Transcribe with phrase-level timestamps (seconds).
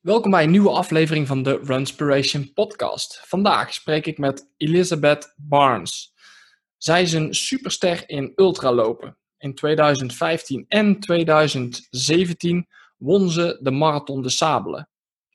[0.00, 3.20] Welkom bij een nieuwe aflevering van de Runspiration podcast.
[3.26, 6.14] Vandaag spreek ik met Elizabeth Barnes.
[6.76, 9.18] Zij is een superster in ultralopen.
[9.38, 14.88] In 2015 en 2017 won ze de Marathon de Sabelen.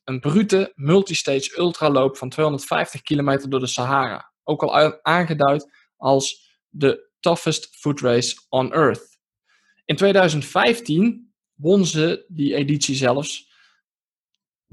[0.04, 4.32] Een brute multistage ultraloop van 250 kilometer door de Sahara.
[4.44, 9.20] Ook al aangeduid als de toughest foot race on earth.
[9.86, 13.54] In 2015 won ze die editie zelfs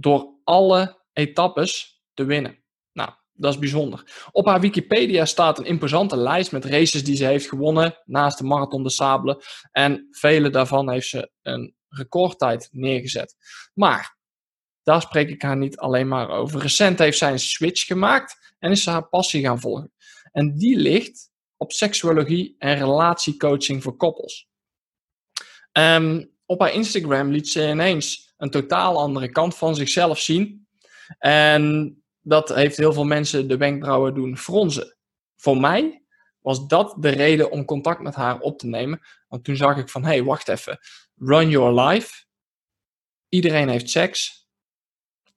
[0.02, 2.64] door alle etappes te winnen.
[2.92, 4.28] Nou, dat is bijzonder.
[4.32, 8.44] Op haar Wikipedia staat een imposante lijst met races die ze heeft gewonnen naast de
[8.44, 9.42] Marathon de Sable.
[9.70, 13.36] En vele daarvan heeft ze een recordtijd neergezet.
[13.74, 14.16] Maar
[14.82, 16.60] daar spreek ik haar niet alleen maar over.
[16.60, 19.92] Recent heeft zij een switch gemaakt en is ze haar passie gaan volgen.
[20.32, 24.48] En die ligt op seksuologie en relatiecoaching voor koppels.
[25.72, 30.66] Um, op haar Instagram liet ze ineens een totaal andere kant van zichzelf zien.
[31.18, 34.96] En dat heeft heel veel mensen de wenkbrauwen doen fronzen.
[35.36, 36.02] Voor mij
[36.40, 39.00] was dat de reden om contact met haar op te nemen.
[39.28, 40.78] Want toen zag ik van, hé, hey, wacht even.
[41.16, 42.24] Run your life.
[43.28, 44.48] Iedereen heeft seks.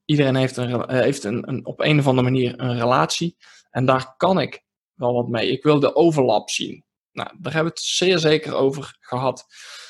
[0.06, 3.38] Iedereen heeft, een, eh, heeft een, een, op een of andere manier een relatie.
[3.70, 5.52] En daar kan ik wel wat mee.
[5.52, 6.85] Ik wil de overlap zien.
[7.16, 9.46] Nou, daar hebben we het zeer zeker over gehad.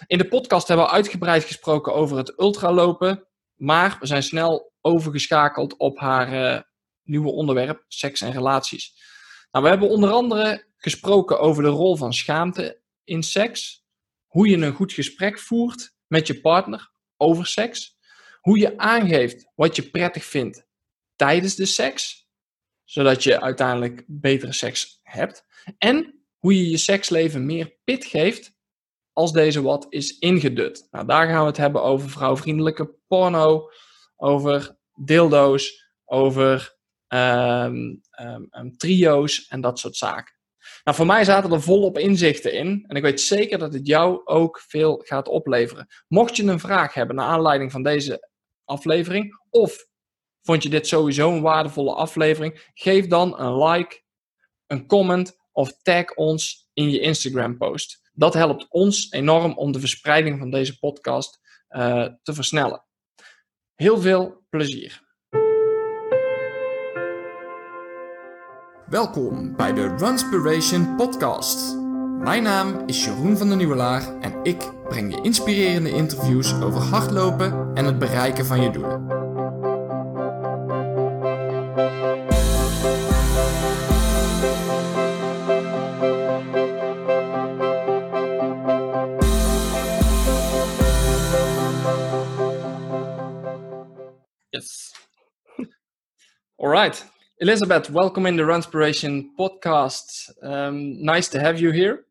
[0.07, 3.27] In de podcast hebben we uitgebreid gesproken over het ultralopen.
[3.55, 6.61] Maar we zijn snel overgeschakeld op haar uh,
[7.03, 8.93] nieuwe onderwerp, seks en relaties.
[9.51, 13.83] Nou, we hebben onder andere gesproken over de rol van schaamte in seks.
[14.25, 17.97] Hoe je een goed gesprek voert met je partner over seks.
[18.41, 20.65] Hoe je aangeeft wat je prettig vindt
[21.15, 22.27] tijdens de seks.
[22.83, 25.45] Zodat je uiteindelijk betere seks hebt.
[25.77, 28.53] En hoe je je seksleven meer pit geeft
[29.13, 30.87] als deze wat is ingedut.
[30.91, 33.69] Nou, daar gaan we het hebben over vrouwvriendelijke porno,
[34.15, 38.01] over dildo's, over um,
[38.51, 40.33] um, trio's en dat soort zaken.
[40.83, 44.25] Nou, voor mij zaten er volop inzichten in en ik weet zeker dat het jou
[44.25, 45.87] ook veel gaat opleveren.
[46.07, 48.29] Mocht je een vraag hebben naar aanleiding van deze
[48.65, 49.85] aflevering of
[50.41, 54.01] vond je dit sowieso een waardevolle aflevering, geef dan een like,
[54.67, 58.01] een comment of tag ons in je Instagram post.
[58.13, 61.39] Dat helpt ons enorm om de verspreiding van deze podcast
[61.69, 62.83] uh, te versnellen.
[63.75, 65.03] Heel veel plezier.
[68.89, 71.75] Welkom bij de Runspiration podcast.
[72.19, 77.71] Mijn naam is Jeroen van der Nieuwelaar en ik breng je inspirerende interviews over hardlopen
[77.73, 79.24] en het bereiken van je doelen.
[96.65, 96.99] All right.
[97.43, 100.31] Elisabet, welcome in the Runspiration podcast.
[100.41, 102.05] Um, nice to have you here.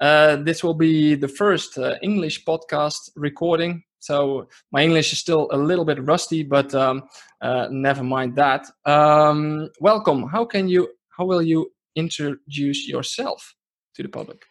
[0.00, 3.82] Uh, this will be the first uh, English podcast recording.
[3.98, 7.02] So my English is still a little bit rusty, but um,
[7.42, 8.70] uh, never mind that.
[8.86, 10.26] Um, welcome.
[10.26, 10.88] How can you?
[11.10, 13.54] How will you introduce yourself
[13.94, 14.42] to the public?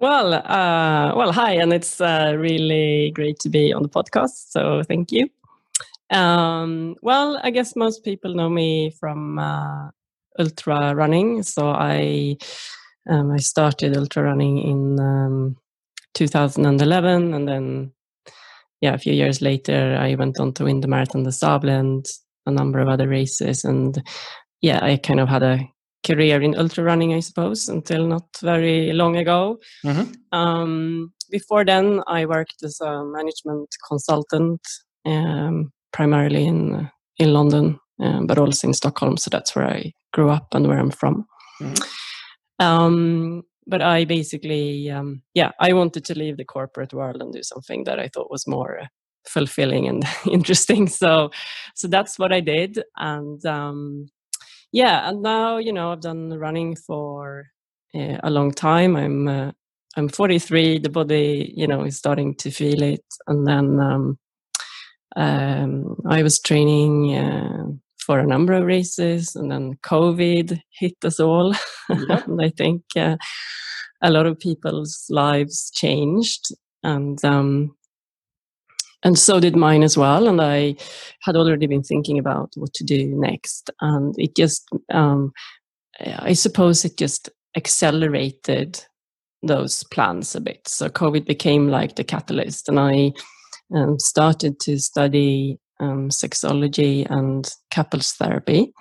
[0.00, 4.50] Well, uh, well, hi, and it's uh, really great to be on the podcast.
[4.50, 5.28] So thank you.
[6.10, 9.90] Um, well, I guess most people know me from uh,
[10.38, 11.42] ultra running.
[11.42, 12.36] So I
[13.08, 15.56] um, I started ultra running in um,
[16.14, 17.92] 2011, and then
[18.80, 22.06] yeah, a few years later, I went on to win the Marathon Sables and
[22.46, 23.64] a number of other races.
[23.64, 24.00] And
[24.60, 25.60] yeah, I kind of had a
[26.06, 29.58] career in ultra running, I suppose, until not very long ago.
[29.84, 30.38] Mm-hmm.
[30.38, 34.60] Um, before then, I worked as a management consultant
[35.04, 39.16] um, primarily in in London, um, but also in Stockholm.
[39.16, 41.26] So that's where I grew up and where I'm from.
[41.60, 42.64] Mm-hmm.
[42.64, 47.42] Um, but I basically, um, yeah, I wanted to leave the corporate world and do
[47.42, 48.82] something that I thought was more
[49.26, 50.88] fulfilling and interesting.
[50.88, 51.30] So,
[51.74, 54.08] so that's what I did, and um,
[54.72, 57.46] yeah, and now you know I've done running for
[57.94, 58.96] uh, a long time.
[58.96, 59.52] I'm uh,
[59.96, 60.78] I'm 43.
[60.78, 64.18] The body, you know, is starting to feel it, and then um,
[65.16, 67.66] um, I was training uh,
[67.98, 71.54] for a number of races, and then COVID hit us all.
[71.88, 72.22] Yeah.
[72.26, 73.16] and I think uh,
[74.02, 76.48] a lot of people's lives changed,
[76.82, 77.74] and um,
[79.02, 80.28] and so did mine as well.
[80.28, 80.76] And I
[81.22, 85.32] had already been thinking about what to do next, and it just, um,
[86.00, 88.84] I suppose, it just accelerated
[89.42, 90.66] those plans a bit.
[90.66, 93.12] So COVID became like the catalyst, and I
[93.74, 98.72] um, started to study um, sexology and couples therapy.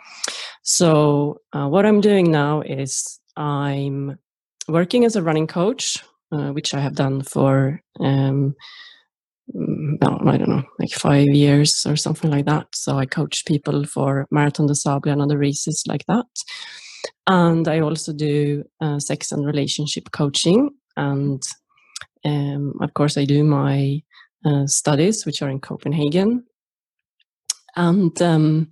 [0.64, 4.18] So, uh, what I'm doing now is I'm
[4.68, 8.56] working as a running coach, uh, which I have done for, um,
[9.56, 12.68] mm, I don't know, like five years or something like that.
[12.74, 16.26] So, I coach people for Marathon des Sables and other races like that.
[17.28, 20.72] And I also do uh, sex and relationship coaching.
[20.96, 21.44] And
[22.26, 24.02] um, of course, I do my
[24.48, 26.44] uh, studies, which are in Copenhagen.
[27.76, 28.72] And um,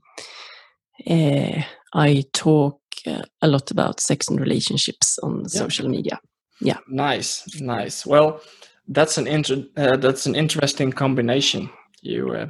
[1.09, 1.61] uh,
[1.93, 5.47] I talk uh, a lot about sex and relationships on yeah.
[5.47, 6.19] social media.
[6.61, 6.77] Yeah.
[6.87, 8.05] Nice, nice.
[8.05, 8.41] Well,
[8.87, 11.69] that's an inter- uh, that's an interesting combination.
[12.01, 12.47] You uh,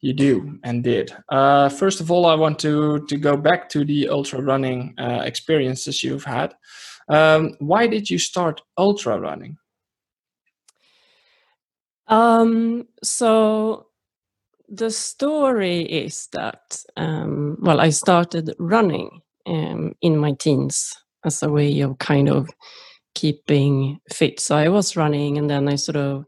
[0.00, 1.14] you do and did.
[1.30, 5.22] Uh, first of all, I want to to go back to the ultra running uh,
[5.24, 6.54] experiences you've had.
[7.08, 9.56] Um, why did you start ultra running?
[12.08, 13.86] Um, so
[14.68, 21.50] the story is that um, well, I started running um, in my teens as a
[21.50, 22.48] way of kind of
[23.14, 24.40] keeping fit.
[24.40, 26.24] So I was running, and then I sort of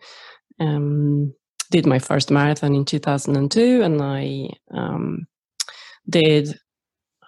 [0.60, 1.34] um,
[1.70, 5.26] did my first marathon in 2002 and I um,
[6.08, 6.58] did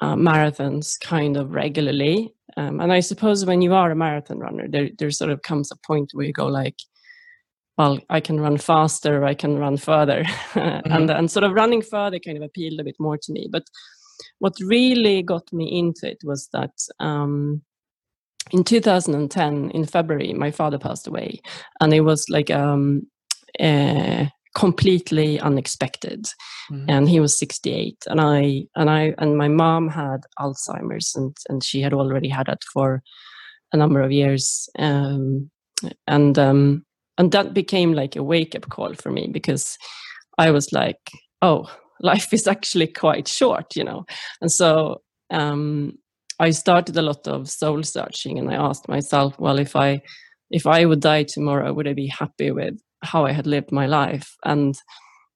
[0.00, 2.34] uh, marathons kind of regularly.
[2.56, 5.70] Um, and I suppose when you are a marathon runner, there, there sort of comes
[5.70, 6.76] a point where you go like,
[7.78, 10.24] well, I can run faster, I can run further.
[10.58, 10.92] Mm-hmm.
[10.92, 13.48] and, and sort of running further kind of appealed a bit more to me.
[13.50, 13.64] But
[14.40, 17.62] what really got me into it was that um,
[18.50, 21.40] in 2010, in February, my father passed away.
[21.80, 23.06] And it was like um,
[23.60, 26.24] uh, completely unexpected
[26.70, 26.88] mm-hmm.
[26.88, 31.62] and he was 68 and i and i and my mom had alzheimer's and and
[31.62, 33.02] she had already had it for
[33.72, 35.50] a number of years um,
[36.06, 36.84] and um,
[37.18, 39.76] and that became like a wake up call for me because
[40.38, 41.10] i was like
[41.42, 41.70] oh
[42.00, 44.04] life is actually quite short you know
[44.40, 45.00] and so
[45.30, 45.92] um,
[46.38, 50.00] i started a lot of soul searching and i asked myself well if i
[50.50, 53.86] if i would die tomorrow would i be happy with how I had lived my
[53.86, 54.36] life.
[54.44, 54.76] And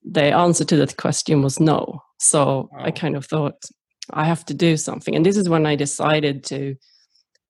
[0.04, 2.02] the answer to that question was no.
[2.18, 2.84] So wow.
[2.84, 3.62] I kind of thought,
[4.10, 5.14] I have to do something.
[5.14, 6.74] And this is when I decided to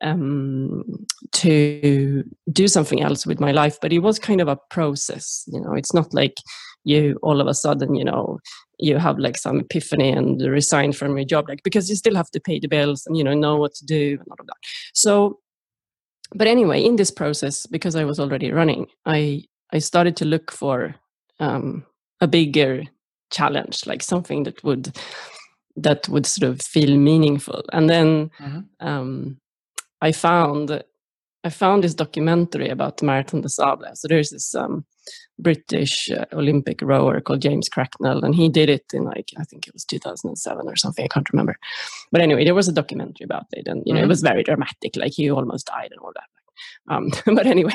[0.03, 0.85] um,
[1.33, 3.79] to do something else with my life.
[3.81, 5.45] But it was kind of a process.
[5.47, 6.37] You know, it's not like
[6.85, 8.39] you all of a sudden, you know,
[8.79, 12.31] you have like some epiphany and resign from your job, like because you still have
[12.33, 14.57] to pay the bills and you know know what to do and all of that.
[14.93, 15.39] So,
[16.35, 20.51] but anyway, in this process, because I was already running, I I started to look
[20.51, 20.95] for
[21.41, 21.87] um,
[22.21, 22.85] a bigger
[23.31, 24.97] challenge, like something that would
[25.77, 27.63] that would sort of feel meaningful.
[27.73, 28.87] And then mm-hmm.
[28.87, 29.39] um,
[30.03, 30.83] I found
[31.45, 34.01] I found this documentary about Marathon des Sables.
[34.01, 34.85] So there's this um,
[35.39, 39.67] British uh, Olympic rower called James Cracknell, and he did it in like I think
[39.67, 41.05] it was 2007 or something.
[41.05, 41.57] I can't remember.
[42.13, 44.05] But anyway, there was a documentary about it, and you know mm-hmm.
[44.05, 44.97] it was very dramatic.
[44.97, 46.95] Like he almost died and all that.
[46.95, 47.75] Um, but anyway,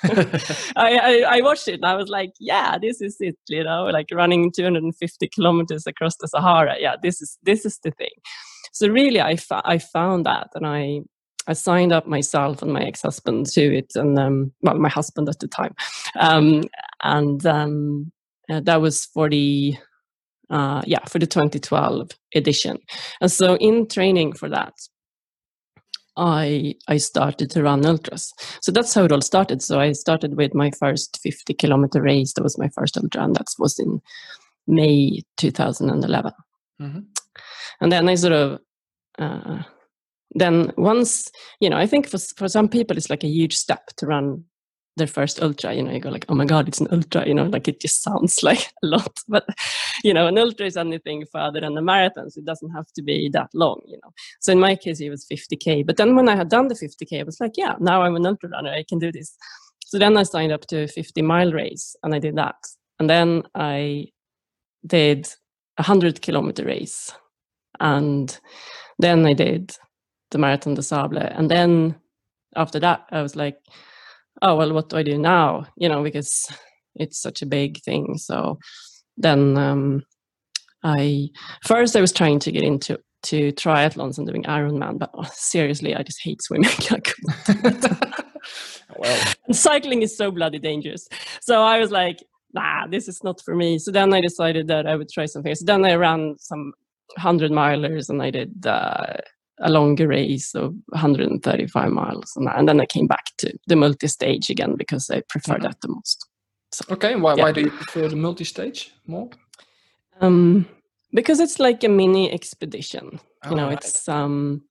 [0.04, 3.86] I, I, I, watched it and I was like, yeah, this is it, you know,
[3.86, 6.76] like running 250 kilometers across the Sahara.
[6.78, 8.14] Yeah, this is this is the thing.
[8.72, 11.00] So really, I, fa- I found that and I
[11.48, 15.40] I signed up myself and my ex-husband to it, and um, well, my husband at
[15.40, 15.74] the time,
[16.20, 16.64] um,
[17.02, 18.12] and um,
[18.50, 19.76] uh, that was for the
[20.50, 22.78] uh, yeah for the 2012 edition.
[23.20, 24.74] And so in training for that,
[26.16, 28.32] I I started to run ultras.
[28.60, 29.62] So that's how it all started.
[29.62, 32.34] So I started with my first 50 kilometer race.
[32.34, 34.00] That was my first ultra, and that was in
[34.66, 36.32] May 2011.
[36.80, 37.00] Mm-hmm.
[37.80, 38.58] And then I sort of
[39.18, 39.62] uh,
[40.32, 41.30] then once
[41.60, 44.44] you know, I think for for some people it's like a huge step to run
[44.98, 47.32] their first ultra you know you go like oh my god it's an ultra you
[47.32, 49.46] know like it just sounds like a lot but
[50.04, 53.02] you know an ultra is anything further than a marathon so it doesn't have to
[53.02, 54.12] be that long you know.
[54.40, 57.20] So in my case it was 50k but then when i had done the 50k
[57.20, 59.36] i was like yeah now i'm an ultra runner i can do this.
[59.80, 62.56] So then i signed up to a 50 mile race and i did that
[62.98, 64.06] and then i
[64.86, 65.26] did
[65.78, 67.12] a 100 kilometer race
[67.80, 68.38] and
[68.98, 69.76] then i did
[70.30, 71.94] the marathon des sables and then
[72.56, 73.58] after that i was like
[74.42, 75.66] oh well what do i do now?
[75.76, 76.50] You know because
[76.94, 78.18] it's such a big thing.
[78.18, 78.58] So
[79.16, 80.02] then um,
[80.84, 81.28] i
[81.64, 85.94] first i was trying to get into to triathlons and doing ironman but oh, seriously
[85.94, 86.70] i just hate swimming.
[88.96, 89.34] Well.
[89.46, 91.08] And cycling is so bloody dangerous.
[91.40, 92.18] So i was like
[92.54, 93.78] nah this is not for me.
[93.78, 96.72] So then i decided that i would try something so then i ran some
[97.16, 99.14] 100 milers and i did uh,
[99.60, 104.50] a longer race of 135 miles and, and then i came back to the multi-stage
[104.50, 105.64] again because i prefer mm-hmm.
[105.64, 106.26] that the most
[106.72, 107.44] so, okay why, yeah.
[107.44, 109.30] why do you prefer the multi-stage more
[110.20, 110.66] Um,
[111.12, 113.20] because it's like a mini expedition.
[113.48, 113.84] You know, Alright.
[113.84, 114.62] it's um,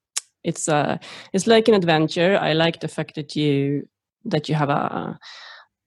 [0.44, 0.98] it's uh,
[1.34, 2.38] it's like an adventure.
[2.40, 3.88] I like the fact that you
[4.26, 5.18] that you have a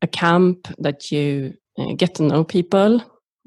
[0.02, 3.02] a camp that you uh, get to know people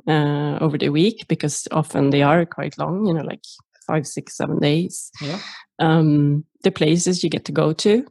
[0.07, 3.05] uh, over the week because often they are quite long.
[3.07, 3.43] You know, like
[3.87, 5.11] five, six, seven days.
[5.21, 5.39] Yeah.
[5.79, 8.05] Um, the places you get to go to,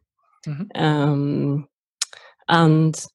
[0.46, 0.66] Mhm.
[0.76, 1.68] um,
[2.48, 3.06] and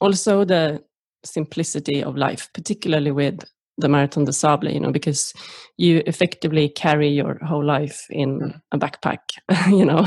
[0.00, 0.82] also the
[1.24, 3.40] simplicity of life, particularly with
[3.78, 5.34] the Marathon des Sables, you know, because
[5.76, 8.60] you effectively carry your whole life in Mm.
[8.72, 9.18] a backpack,
[9.68, 10.06] you know,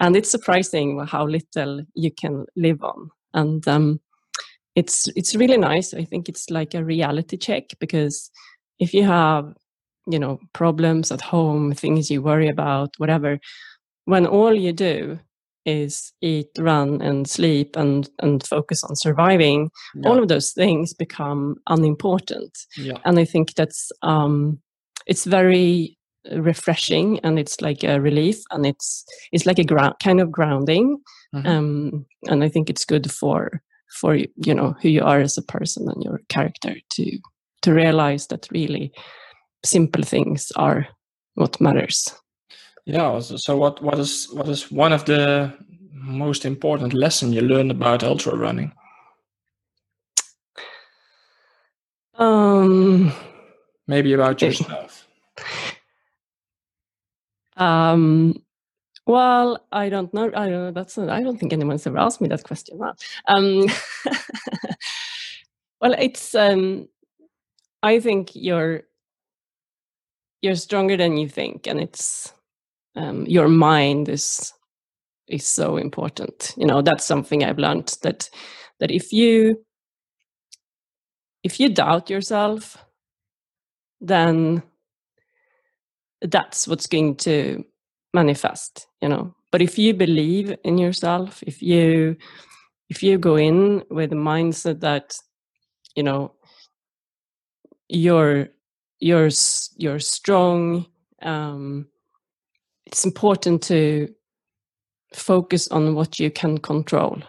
[0.00, 3.10] and it's surprising how little you can live on.
[3.34, 4.00] And um,
[4.74, 5.94] it's it's really nice.
[5.94, 8.30] I think it's like a reality check because
[8.80, 9.54] if you have,
[10.06, 13.38] you know, problems at home, things you worry about, whatever,
[14.04, 15.18] when all you do
[15.66, 19.70] is eat, run, and sleep, and and focus on surviving,
[20.04, 22.98] all of those things become unimportant yeah.
[23.04, 24.58] and i think that's um
[25.06, 25.96] it's very
[26.32, 30.98] refreshing and it's like a relief and it's it's like a ground kind of grounding
[31.34, 31.46] Mhm.
[31.46, 33.62] um and i think it's good for
[34.00, 37.18] for you know who you are as a person and your character to
[37.62, 38.92] to realize that really
[39.64, 40.86] simple things are
[41.34, 42.14] what matters
[42.86, 43.20] Yeah.
[43.20, 45.52] So, so what what is what is one of the
[45.92, 48.72] most important lesson you learned about ultra running?
[52.18, 53.12] um
[53.86, 55.06] Maybe about yourself.
[57.56, 58.42] Um,
[59.06, 60.26] well, I don't know.
[60.34, 60.70] I don't know.
[60.72, 60.98] That's.
[60.98, 62.80] I don't think anyone's ever asked me that question.
[63.28, 63.66] Um,
[65.80, 66.34] well, it's.
[66.34, 66.88] Um,
[67.82, 68.82] I think you're.
[70.44, 72.32] You're stronger than you think, and it's.
[72.96, 74.52] Um, your mind is.
[75.26, 76.52] Is so important.
[76.58, 78.28] You know that's something I've learned that,
[78.78, 79.64] that if you.
[81.42, 82.76] If you doubt yourself,
[84.02, 84.62] then
[86.20, 87.64] that's what's going to
[88.14, 92.16] manifest you know but if you believe in yourself if you
[92.88, 95.16] if you go in with a mindset that
[95.96, 96.32] you know
[97.88, 98.48] you're
[99.00, 99.30] you're
[99.76, 100.86] you're strong
[101.22, 101.86] um
[102.86, 104.08] it's important to
[105.14, 107.22] focus on what you can control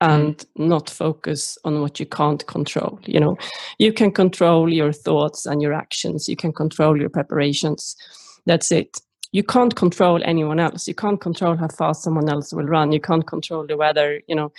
[0.00, 3.36] and not focus on what you can't control you know.
[3.78, 7.96] You can control your thoughts and your actions you can control your preparations
[8.44, 8.98] that's it.
[9.30, 13.00] You can't control anyone else you can't control how fast someone else will run you
[13.00, 14.52] can't control the weather you know.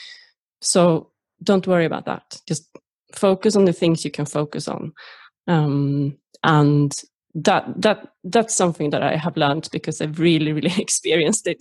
[0.62, 2.70] So don't worry about that just
[3.14, 4.94] focus on the things you can focus on.
[5.48, 7.04] Um, and
[7.36, 11.58] that that that's something that i have learned because i've really really experienced it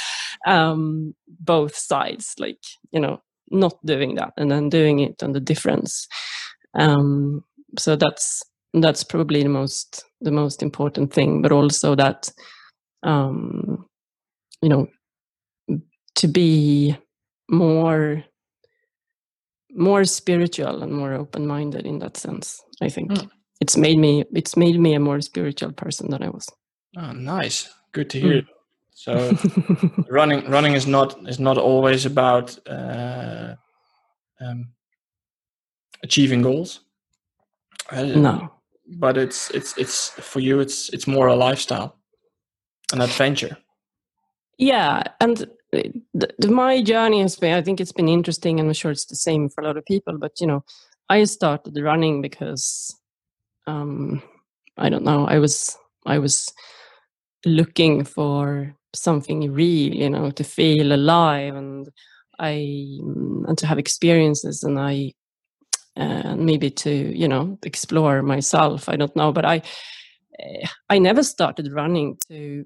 [0.46, 2.60] um, both sides like
[2.92, 3.20] you know
[3.50, 6.06] not doing that and then doing it and the difference
[6.78, 7.44] um,
[7.78, 8.42] so that's
[8.74, 12.30] that's probably the most the most important thing but also that
[13.02, 13.84] um,
[14.62, 14.86] you know
[16.14, 16.96] to be
[17.50, 18.24] more
[19.72, 23.30] more spiritual and more open-minded in that sense i think Mm.
[23.60, 26.46] It's made me it's made me a more spiritual person than i was
[26.98, 27.70] Oh, nice.
[27.92, 28.42] Good to hear.
[28.42, 28.46] Mm.
[28.94, 29.12] So
[30.10, 33.54] running running is not is not always about uh,
[34.40, 34.72] um,
[36.02, 36.80] achieving goals.
[37.92, 38.48] Uh, no
[38.98, 40.58] but it's it's it's for you.
[40.60, 41.96] It's it's more a lifestyle,
[42.92, 43.56] an adventure.
[44.58, 45.82] yeah and uh,
[46.20, 49.06] th- th- my journey has been i think it's been interesting and i'm sure it's
[49.06, 50.62] the same for a lot of people but you know
[51.08, 52.99] i started running because
[53.70, 54.22] um
[54.78, 56.52] i don't know i was i was
[57.46, 61.88] looking for something real you know to feel alive and
[62.38, 62.54] i
[63.02, 65.12] mm, and to have experiences and i
[65.96, 69.62] and maybe to you know explore myself i don't know but i
[70.40, 72.64] eh, i never started running to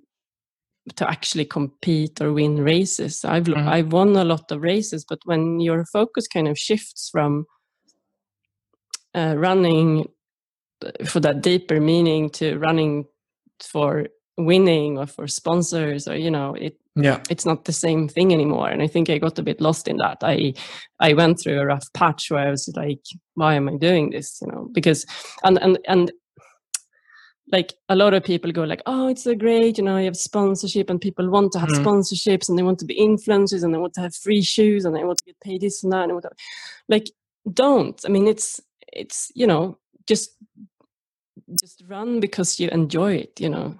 [0.97, 3.69] to actually compete or win races i've Mhm.
[3.69, 7.45] i've won a lot of races but when your focus kind of shifts from
[9.15, 10.07] uh, running
[11.07, 13.05] for that deeper meaning to running
[13.61, 17.21] for winning or for sponsors or you know it Yeah.
[17.31, 19.97] it's not the same thing anymore and i think i got a bit lost in
[19.99, 20.55] that i
[21.01, 23.01] i went through a rough patch where i was like
[23.35, 25.07] why am i doing this you know because
[25.45, 26.13] and and and
[27.53, 30.17] like a lot of people go like oh it's so great you know you have
[30.17, 31.85] sponsorship and people want to have Mm.
[31.85, 34.95] sponsorships and they want to be influencers and they want to have free shoes and
[34.97, 36.35] they want to get paid this and that and whatever.
[36.89, 37.07] like
[37.53, 38.61] don't i mean it's
[38.93, 40.31] it's you know just
[41.61, 43.75] just run because you enjoy it you know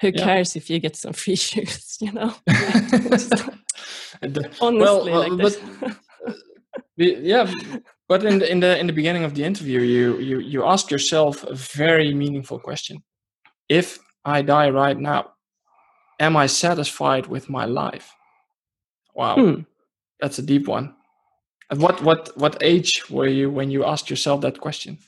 [0.00, 0.24] who Yeah.
[0.24, 2.34] cares if you get some free shoes you know
[4.60, 5.60] honestly well, like but this.
[6.96, 7.52] yeah,
[8.08, 10.90] but in the in the in the beginning of the interview, you you you ask
[10.90, 13.02] yourself a very meaningful question:
[13.68, 15.32] If I die right now,
[16.20, 18.14] am I satisfied with my life?
[19.14, 19.60] Wow, Hmm.
[20.20, 20.94] that's a deep one.
[21.70, 24.98] At what what what age were you when you asked yourself that question?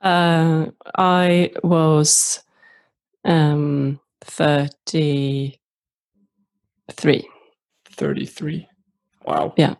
[0.00, 0.66] Uh,
[0.96, 2.42] I was
[3.24, 5.58] um, 33.
[7.90, 8.68] 33.
[9.26, 9.54] Wow.
[9.56, 9.74] Yeah.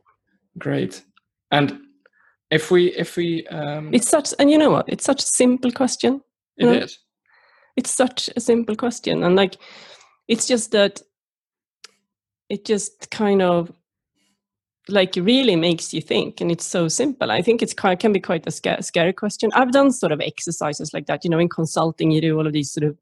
[0.59, 1.05] Great.
[1.50, 1.81] And
[2.50, 4.89] if we if we um It's such, and you know what?
[4.89, 6.21] It's such a simple question.
[6.57, 6.73] it no.
[6.73, 6.99] is.
[7.77, 9.23] It's such a simple question.
[9.25, 9.57] And like,
[10.29, 11.00] it's just that
[12.49, 13.73] it just kind of
[14.90, 17.30] like really makes you think and it's so simple.
[17.30, 19.50] I think it's quite, can be quite a sca- scary question.
[19.54, 22.52] I've done sort of exercises like that you know in consulting you do all of
[22.52, 22.97] these sort of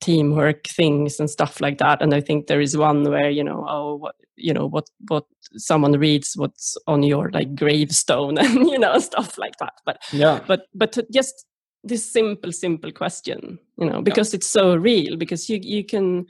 [0.00, 3.66] teamwork things and stuff like that and i think there is one where you know
[3.68, 5.24] oh what you know what what
[5.56, 9.74] someone reads what's on your like gravestone and you know stuff like that.
[9.84, 10.40] But Yeah.
[10.46, 11.46] but but just
[11.84, 16.26] this simple simple question you know because it's so real because you you can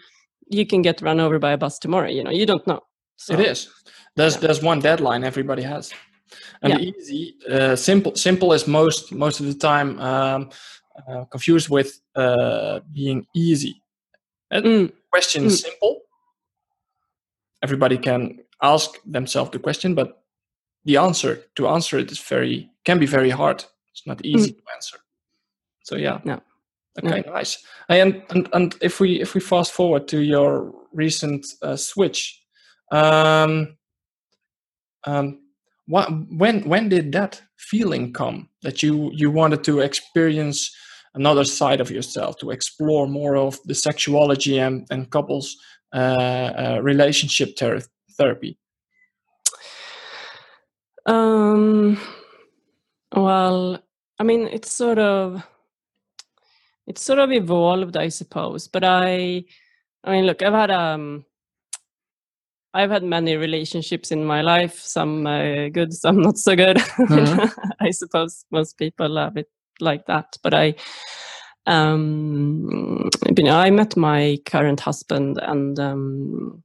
[0.51, 2.81] you can get run over by a bus tomorrow you know you don't know
[3.19, 3.69] so It is.
[4.17, 4.41] There's yeah.
[4.41, 5.93] there's one deadline everybody has,
[6.63, 6.79] and Yeah.
[6.79, 8.15] easy, uh, simple.
[8.17, 10.51] Simple is most most of the time um,
[11.09, 13.83] uh, confused with uh, being easy.
[14.53, 16.03] Mm, Question is simple.
[17.63, 20.23] Everybody can ask themselves the question, but
[20.85, 23.65] the answer to answer it is very can be very hard.
[23.93, 24.99] It's not easy to answer.
[25.83, 26.21] So yeah.
[26.25, 26.41] No.
[27.03, 27.59] Okay, nice.
[27.89, 32.38] And, and and if we if we fast forward to your recent uh, switch,
[32.91, 33.77] um,
[35.05, 35.41] um,
[35.87, 40.75] what when when did that feeling come that you you wanted to experience
[41.15, 45.57] another side of yourself to explore more of the sexuality and and couples
[45.95, 47.83] uh, uh, relationship ther-
[48.17, 48.59] therapy?
[51.07, 51.99] um
[53.17, 53.83] well
[54.19, 55.43] i mean it's sort of
[56.87, 59.43] it's sort of evolved i suppose but i
[60.05, 61.25] i mean look i've had um
[62.75, 67.51] i've had many relationships in my life some uh, good some not so good Mhm.
[67.81, 69.49] i suppose most people have it
[69.81, 70.75] like that but i
[71.67, 76.63] um you know i met my current husband and um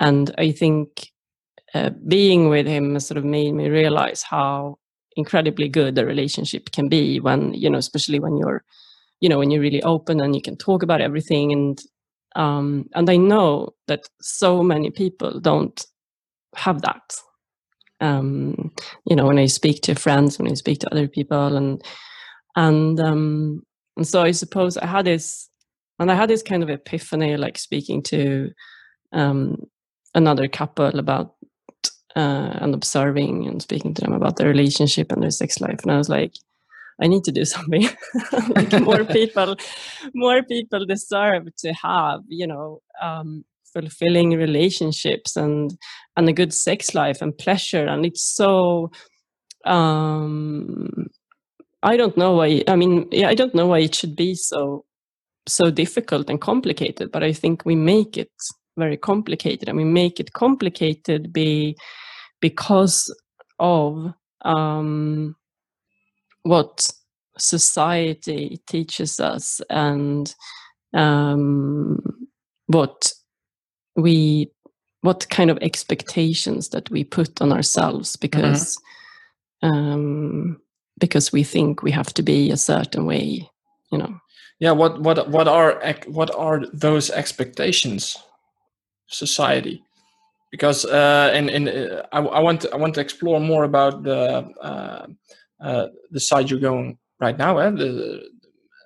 [0.00, 1.10] and i think
[1.74, 4.78] uh, being with him sort of made me realize how
[5.16, 8.64] incredibly good a relationship can be when you know especially when you're
[9.20, 11.78] you know when you're really open and you can talk about everything and
[12.34, 15.86] um and i know that so many people don't
[16.56, 17.16] have that.
[18.00, 18.72] Um
[19.06, 21.82] you know when i speak to friends when i speak to other people and
[22.56, 23.62] and um
[23.96, 25.48] and so i suppose i had this
[25.98, 28.50] and i had this kind of epiphany like speaking to
[29.12, 29.56] um
[30.14, 31.34] another couple about
[32.16, 35.80] uh, and observing and speaking to them about their relationship and their sex life.
[35.82, 36.34] And i was like
[37.00, 37.88] i need to do something
[38.54, 39.56] like more people
[40.14, 45.76] more people deserve to have you know um, fulfilling relationships and
[46.16, 48.90] and a good sex life and pleasure and it's so
[49.64, 51.08] um
[51.82, 54.84] i don't know why i mean yeah i don't know why it should be so
[55.46, 58.30] so difficult and complicated but i think we make it
[58.76, 61.76] very complicated and we make it complicated be
[62.40, 63.14] because
[63.58, 64.12] of
[64.44, 65.34] um,
[66.44, 66.88] what
[67.36, 70.34] society teaches us and
[70.94, 72.00] um,
[72.66, 73.12] what
[73.96, 74.50] we
[75.00, 78.78] what kind of expectations that we put on ourselves because
[79.62, 80.60] um,
[80.98, 83.50] because we think we have to be a certain way
[83.90, 84.20] you know
[84.60, 84.72] Yeah.
[84.72, 88.16] What what what are what are those expectations?
[89.06, 89.82] Society.
[90.50, 94.04] because uh, in in uh, I, I want to, I want to explore more about
[94.04, 95.06] the uh,
[95.64, 97.70] uh, the side you're going right now, eh?
[97.70, 98.22] the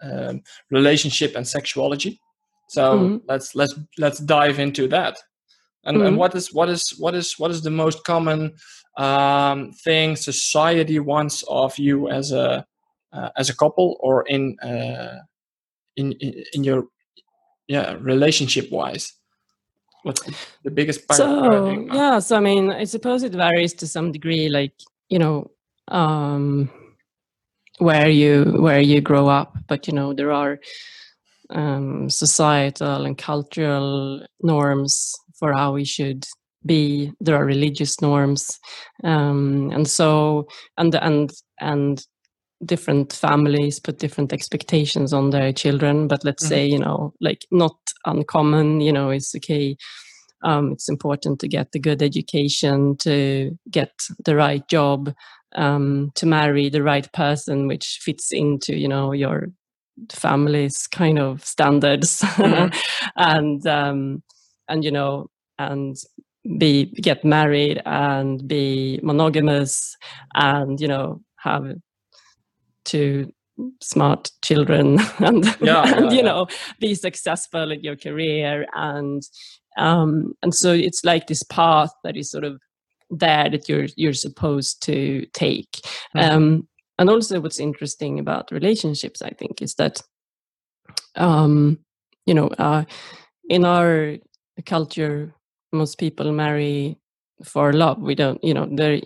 [0.02, 2.20] um, relationship and sexuality.
[2.68, 3.22] So Mhm.
[3.28, 5.18] let's let's let's dive into that.
[5.84, 6.18] And, and Mhm.
[6.18, 8.54] what is what is what is what is the most common
[8.96, 12.64] um, thing society wants of you as a
[13.12, 15.18] uh, as a couple or in uh,
[15.96, 16.84] in in in your
[17.68, 19.12] yeah relationship wise?
[20.04, 21.88] What's the, the biggest so paradigm?
[21.92, 24.72] yeah so i mean i suppose it varies to some degree like
[25.08, 25.50] you know
[25.88, 26.70] um
[27.78, 29.56] where you where you grow up.
[29.68, 30.58] But you know there are
[31.50, 36.26] um societal and cultural norms for how we should
[36.66, 37.12] be.
[37.20, 38.58] There are religious norms.
[39.04, 42.04] Um and so and and and
[42.64, 46.08] different families put different expectations on their children.
[46.08, 46.48] But let's Mhm.
[46.48, 49.76] say you know like not uncommon you know it's okay
[50.44, 53.92] um, it's important to get the good education to get
[54.24, 55.12] the right job
[55.54, 59.48] um, to marry the right person which fits into you know your
[60.10, 62.20] family's kind of standards.
[62.20, 62.76] Mm-hmm.
[63.16, 64.22] and um,
[64.68, 65.96] and you know and
[66.58, 69.96] be get married and be monogamous
[70.34, 71.74] and you know have
[72.84, 73.30] two
[73.82, 76.46] smart children and, yeah, and yeah, you know
[76.78, 78.66] be successful in your career.
[78.74, 79.22] And
[79.76, 82.60] um and so it's like this path that is sort of
[83.10, 85.70] there that you're you're supposed to take.
[86.16, 86.18] Mm-hmm.
[86.18, 86.68] um
[86.98, 90.02] and also what's interesting about relationships i think is that
[91.14, 91.78] um
[92.26, 92.84] you know uh
[93.48, 94.16] in our
[94.66, 95.34] culture
[95.72, 96.98] most people marry
[97.44, 98.00] for love.
[98.00, 99.00] We don't you know there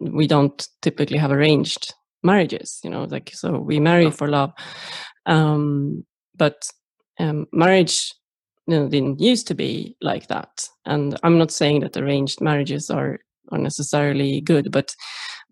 [0.00, 4.52] we don't typically have arranged marriages you know like so we marry for love.
[5.26, 6.04] Um
[6.36, 6.68] but
[7.18, 8.14] um marriage
[8.66, 10.68] you know didn't used to be like that.
[10.84, 14.94] And i'm not saying that arranged marriages are are necessarily good but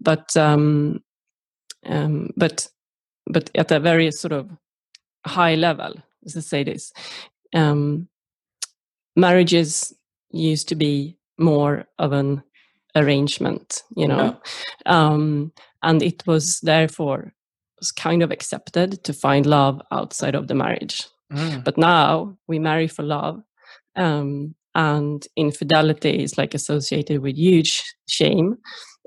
[0.00, 1.00] but um
[1.86, 2.68] um but
[3.26, 4.50] but at a very sort of
[5.26, 6.92] high level let's say this
[7.54, 8.08] um
[9.16, 9.92] marriages
[10.30, 12.42] used to be more of an
[12.94, 14.36] arrangement you know
[14.86, 15.06] yeah.
[15.06, 17.32] um, and it was therefore
[17.78, 21.62] was kind of accepted to find love outside of the marriage mm.
[21.62, 23.42] but now we marry for love
[23.96, 28.56] um, and infidelity is like associated with huge shame.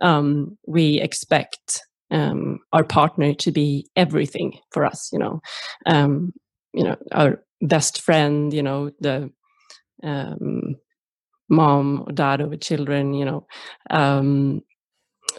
[0.02, 5.42] Um, we expect um, our partner to be everything for us you know?
[5.86, 6.34] Um,
[6.74, 9.32] you know our best friend you know the
[10.04, 10.76] um,
[11.50, 13.48] mom or dad over children you know?
[13.92, 14.62] Um,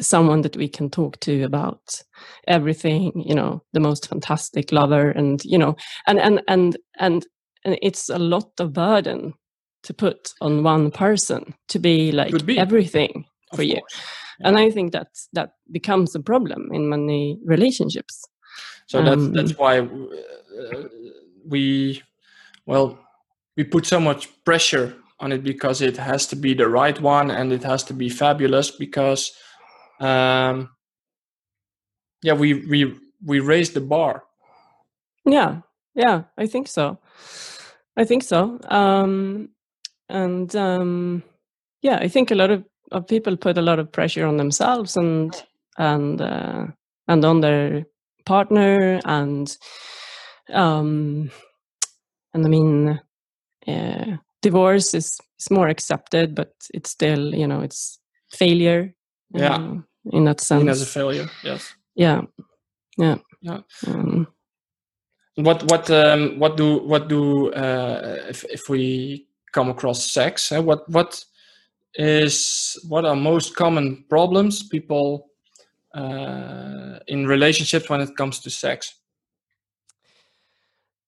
[0.00, 2.02] someone that we can talk to about
[2.48, 3.62] everything you know?
[3.74, 5.76] The most fantastic lover and you know?
[6.06, 7.26] And and and and,
[7.64, 9.34] and it's a lot of burden
[9.82, 12.58] to put on one person to be like be.
[12.58, 13.74] everything for you.
[13.74, 14.46] yeah.
[14.46, 18.24] and i think that that becomes a problem in many relationships.
[18.86, 20.88] So that's um, that's why uh,
[21.46, 22.02] we
[22.66, 22.98] well
[23.56, 27.30] we put so much pressure on it because it has to be the right one
[27.30, 29.32] and it has to be fabulous because
[30.00, 30.70] um
[32.22, 34.24] yeah we we we raised the bar.
[35.24, 35.60] Yeah.
[35.94, 36.98] Yeah i think so.
[37.96, 38.58] I think so.
[38.68, 39.50] Um
[40.10, 41.22] and um
[41.82, 44.96] yeah i think a lot of, of people put a lot of pressure on themselves
[44.96, 45.34] and
[45.78, 46.66] and uh,
[47.08, 47.86] and on their
[48.26, 49.56] partner and
[50.52, 51.30] um
[52.34, 53.00] and i mean
[53.66, 57.98] uh, divorce is, is more accepted, but it's still, you know, it's
[58.32, 58.94] failure.
[59.32, 59.76] Yeah.
[60.12, 60.68] In that sense.
[60.68, 61.74] as a failure, yes.
[61.94, 62.22] Yeah.
[62.96, 63.18] Yeah.
[63.42, 63.60] Yeah.
[63.86, 64.26] Um,
[65.36, 70.52] what what um, what do what do uh, if if we come across sex?
[70.52, 71.24] Uh, what what
[71.94, 75.30] is what are most common problems people
[75.94, 78.94] uh, in relationships when it comes to sex?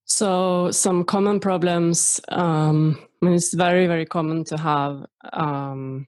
[0.05, 2.21] So some common problems.
[2.29, 6.07] Um, I mean, it's very very common to have um,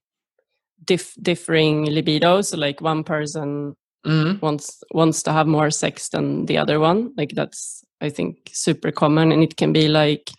[0.84, 2.46] dif- differing libidos.
[2.46, 4.38] So like one person mm-hmm.
[4.40, 7.12] wants wants to have more sex than the other one.
[7.16, 10.30] Like that's I think super common, and it can be like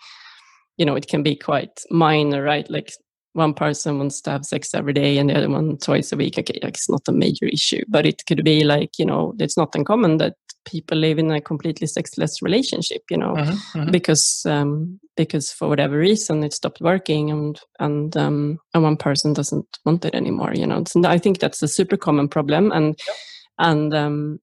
[0.78, 2.70] you know it can be quite minor, right?
[2.70, 2.92] Like
[3.34, 6.38] one person wants to have sex every day and the other one twice a week.
[6.38, 9.58] Okay, like it's not a major issue, but it could be like you know it's
[9.58, 10.36] not uncommon that
[10.66, 13.92] people live in a completely sexless relationship you know mm-hmm, mm-hmm.
[13.92, 19.34] because um, because for whatever reason it stopped working and and um, and one person
[19.34, 23.00] doesn't want it anymore you know so i think that's a super common problem and
[23.08, 23.16] yep.
[23.60, 24.40] and um,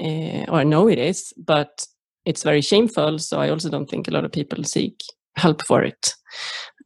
[0.00, 1.86] uh, or i know it is but
[2.24, 5.00] it's very shameful so i also don't think a lot of people seek
[5.38, 6.14] help for it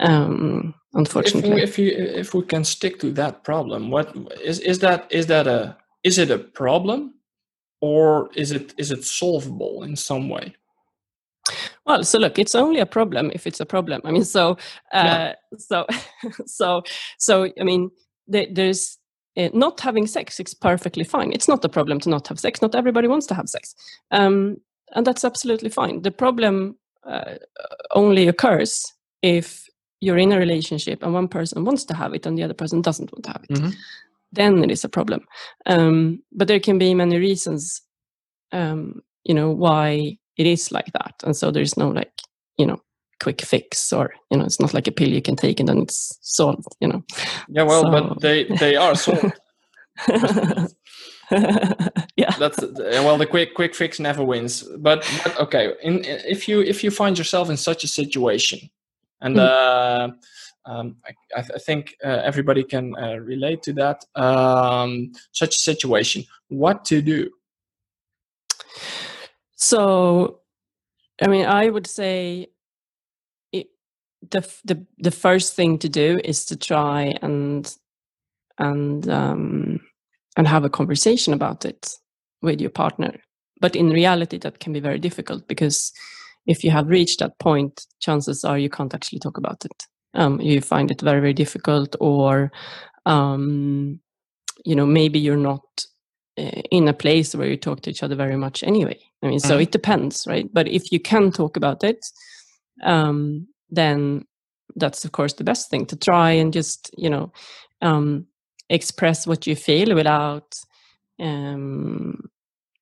[0.01, 1.63] um, unfortunately.
[1.63, 5.07] If we, if, you, if we can stick to that problem what is is that
[5.11, 7.15] is that a is it a problem
[7.81, 10.55] or is it is it solvable in some way?
[11.87, 14.01] Well so look it's only a problem if it's a problem.
[14.05, 14.53] I mean so
[14.93, 15.35] uh, yeah.
[15.59, 15.87] so
[16.47, 16.83] so
[17.19, 17.91] so i mean
[18.29, 18.99] there's
[19.37, 21.33] uh, not having sex is perfectly fine.
[21.33, 22.63] It's not a problem to not have sex.
[22.63, 23.75] Not everybody wants to have sex.
[24.11, 24.59] Um,
[24.95, 26.03] and that's absolutely fine.
[26.03, 27.35] The problem uh,
[27.93, 28.85] only occurs
[29.23, 29.67] if
[30.01, 32.83] you're in a relationship and one person wants to have it and the other person
[32.83, 33.71] doesn't want to have it mm-hmm
[34.33, 35.21] then it is a problem.
[35.67, 37.83] Um, but there can be many reasons,
[38.51, 41.15] um, you know, why it is like that.
[41.23, 42.13] And so there's no like,
[42.57, 42.79] you know,
[43.23, 45.79] quick fix or, you know, it's not like a pill you can take and then
[45.79, 47.05] it's solved, you know.
[47.49, 47.91] Yeah, well, so...
[47.91, 49.33] but they, they are solved.
[52.17, 52.61] yeah that's
[53.05, 56.91] well the quick quick fix never wins but, but okay in, if you if you
[56.91, 58.59] find yourself in such a situation
[59.21, 59.41] and mm.
[59.41, 60.13] uh
[60.65, 64.05] Um, I, I, I, think uh, everybody can uh, relate to that.
[64.15, 66.25] Um, such a situation.
[66.49, 67.31] What to do?
[69.57, 70.41] So,
[71.21, 72.49] I mean, I would say
[73.53, 73.69] it,
[74.31, 77.77] the the the first thing to do is to try and
[78.59, 79.81] and um,
[80.37, 81.91] and have a conversation about it
[82.41, 83.15] with your partner.
[83.61, 85.93] But in reality, that can be very difficult because
[86.47, 89.87] if you have reached that point, chances are you can't actually talk about it.
[90.15, 92.53] Um, you find it very, very difficult, or
[93.07, 94.01] um,
[94.65, 95.63] you know, maybe you're not
[96.39, 98.99] uh, in a place where you talk to each other very much anyway.
[99.23, 99.63] I mean, so mm.
[99.63, 100.49] it depends, right?
[100.53, 102.05] But if you can talk about it,
[102.83, 104.27] um, then
[104.77, 107.33] that's of course the best thing to try and just you know
[107.83, 108.27] um,
[108.69, 110.55] express what you feel without
[111.21, 112.29] um,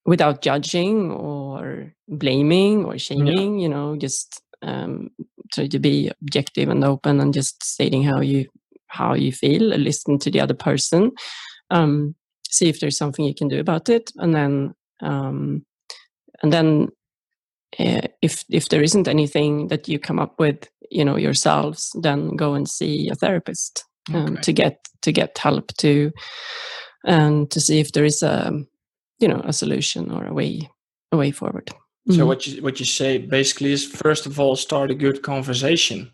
[0.07, 3.63] without judging or blaming or shaming yeah.
[3.63, 5.11] you know just um,
[5.53, 8.47] try to be objective and open and just stating how you
[8.89, 11.13] how you feel listen to the other person
[11.71, 12.15] um,
[12.49, 15.65] see if there's something you can do about it and then um,
[16.43, 16.89] and then
[17.79, 22.37] uh, if if there isn't anything that you come up with you know yourselves then
[22.37, 24.43] go and see a therapist um, okay.
[24.43, 26.13] to get to get help to
[27.05, 28.53] and to see if there is a
[29.19, 30.71] you know a solution or a way
[31.13, 31.71] a way forward.
[32.09, 32.27] So mm-hmm.
[32.27, 36.11] what you what you say basically is first of all start a good conversation,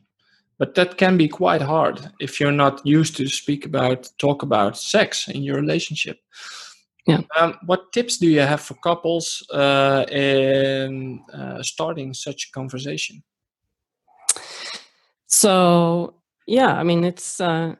[0.58, 4.76] but that can be quite hard if you're not used to speak about talk about
[4.76, 6.18] sex in your relationship.
[7.06, 7.20] Yeah.
[7.38, 13.22] Um, what tips do you have for couples uh, in uh, starting such a conversation?
[15.28, 17.74] So yeah, I mean it's uh,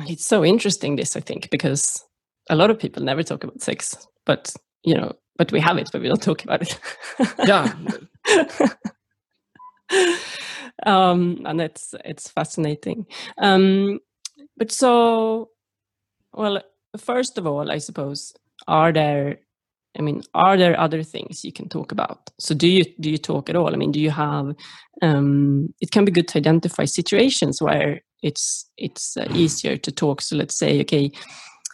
[0.00, 2.04] it's so interesting this I think because
[2.48, 4.52] a lot of people never talk about sex, but
[4.84, 6.78] you know, but we have it, but we don't talk about it.
[7.46, 7.72] yeah.
[10.86, 13.06] um, and it's it's fascinating.
[13.38, 14.00] Um,
[14.56, 15.50] but so,
[16.32, 16.62] well,
[16.98, 18.32] first of all, I suppose,
[18.68, 19.38] are there?
[19.98, 22.30] I mean, are there other things you can talk about?
[22.38, 23.72] So, do you do you talk at all?
[23.72, 24.54] I mean, do you have?
[25.02, 30.20] Um, it can be good to identify situations where it's it's uh, easier to talk.
[30.20, 31.12] So, let's say, okay,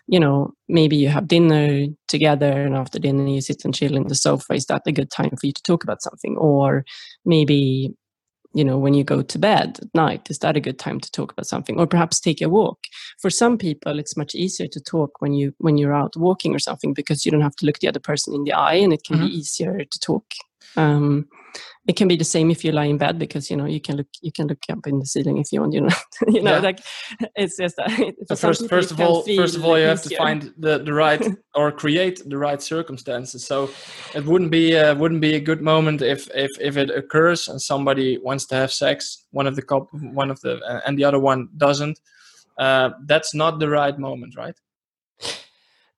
[0.06, 4.06] you know, maybe you have dinner together and after dinner you sit and chill in
[4.06, 4.54] the sofa.
[4.54, 6.36] Is that a good time for you to talk about something?
[6.36, 6.84] Or
[7.24, 7.92] maybe,
[8.54, 11.10] you know, when you go to bed at night, is that a good time to
[11.10, 11.78] talk about something?
[11.78, 12.78] Or perhaps take a walk.
[13.20, 16.60] For some people, it's much easier to talk when you when you're out walking or
[16.60, 19.02] something because you don't have to look the other person in the eye and it
[19.04, 19.26] can mm-hmm.
[19.26, 20.24] be easier to talk.
[20.76, 21.26] Um,
[21.86, 23.96] it can be the same if you lie in bed because you know you can
[23.96, 25.96] look you can look up in the ceiling if you want you know
[26.28, 26.58] you know yeah.
[26.58, 26.80] like
[27.36, 27.88] it's just uh,
[28.26, 31.24] so first first of all first of all you have to find the the right
[31.54, 33.44] or create the right circumstances.
[33.44, 33.70] So
[34.14, 37.60] it wouldn't be uh, wouldn't be a good moment if if if it occurs and
[37.60, 41.04] somebody wants to have sex one of the cop one of the uh, and the
[41.04, 41.98] other one doesn't.
[42.58, 44.58] Uh, that's not the right moment right?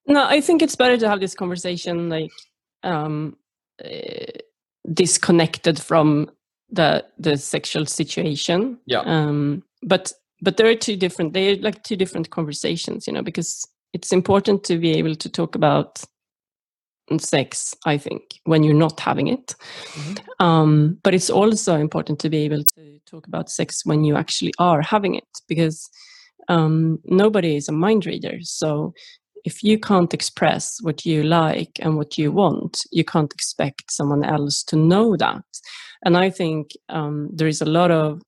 [0.06, 2.30] No i think it's better to have this conversation like
[2.82, 3.36] um
[3.84, 4.38] uh,
[4.92, 6.30] disconnected from
[6.70, 8.78] the the sexual situation.
[8.86, 9.00] Yeah.
[9.00, 11.32] Um, but but there are two different.
[11.32, 15.54] They're like two different conversations, you know, because it's important to be able to talk
[15.54, 16.04] about
[17.18, 17.74] sex.
[17.86, 19.54] I think when you're not having it,
[19.94, 20.44] mm-hmm.
[20.44, 24.52] um, but it's also important to be able to talk about sex when you actually
[24.58, 25.88] are having it, because
[26.48, 28.38] um, nobody is a mind reader.
[28.42, 28.92] So
[29.44, 34.24] if you can't express what you like and what you want, you can't expect someone
[34.24, 35.42] else to know that.
[36.04, 38.22] And I think um, there is a lot of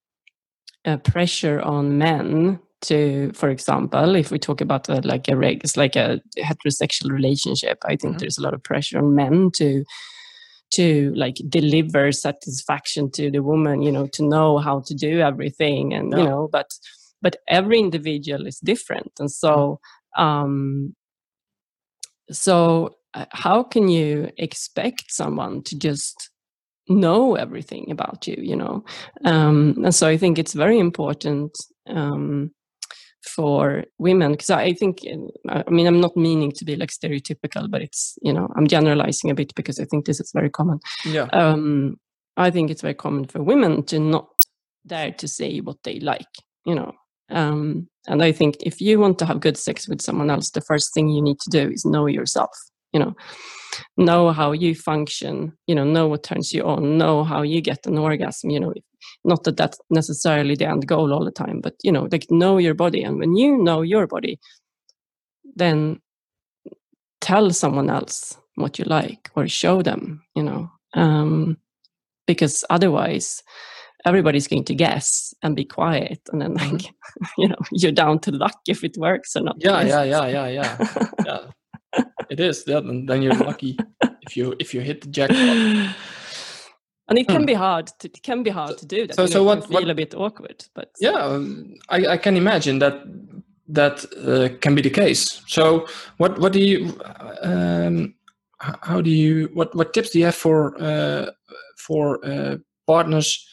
[0.84, 5.60] uh, pressure on men to, for example, if we talk about a, like a reg,
[5.62, 7.78] it's like a heterosexual relationship.
[7.84, 8.18] I think mm-hmm.
[8.18, 9.84] there's a lot of pressure on men to
[10.72, 15.92] to like deliver satisfaction to the woman, you know, to know how to do everything,
[15.92, 16.70] and you know, but
[17.20, 19.80] but every individual is different, and so
[20.16, 20.94] um,
[22.30, 26.30] so, uh, how can you expect someone to just
[26.88, 28.36] know everything about you?
[28.38, 28.84] You know,
[29.24, 31.56] um, and so I think it's very important
[31.88, 32.52] um,
[33.24, 35.00] for women because I think
[35.48, 38.66] uh, I mean I'm not meaning to be like stereotypical, but it's you know I'm
[38.66, 40.80] generalizing a bit because I think this is very common.
[41.04, 41.28] Yeah.
[41.32, 41.96] Um,
[42.36, 44.28] I think it's very common for women to not
[44.86, 46.26] dare to say what they like.
[46.64, 46.92] You know,
[47.30, 50.60] um, and I think if you want to have good sex with someone else, the
[50.60, 52.56] first thing you need to do is know yourself.
[52.92, 53.14] You know,
[53.96, 55.52] know how you function.
[55.66, 56.98] You know, know what turns you on.
[56.98, 58.50] Know how you get an orgasm.
[58.50, 58.74] You know,
[59.24, 62.58] not that that's necessarily the end goal all the time, but you know, like know
[62.58, 63.02] your body.
[63.02, 64.40] And when you know your body,
[65.54, 66.00] then
[67.20, 70.22] tell someone else what you like or show them.
[70.34, 71.58] You know, um,
[72.26, 73.42] because otherwise
[74.04, 77.24] everybody's going to guess and be quiet and then like mm-hmm.
[77.38, 79.56] you know you're down to luck if it works or not.
[79.58, 80.86] Yeah yeah yeah yeah yeah.
[81.26, 82.04] Yeah.
[82.30, 82.66] It is.
[82.68, 83.76] And then you're lucky
[84.22, 85.96] if you if you hit the jackpot.
[87.08, 87.46] And it can hmm.
[87.46, 89.90] be hard to, it can be hard to do that so, so what feel what,
[89.90, 93.02] a bit awkward but yeah um, I, I can imagine that
[93.72, 95.42] that uh, can be the case.
[95.46, 95.86] So
[96.18, 96.98] what what do you
[97.42, 98.14] um,
[98.58, 101.30] how do you what what tips do you have for uh,
[101.76, 103.46] for uh, partners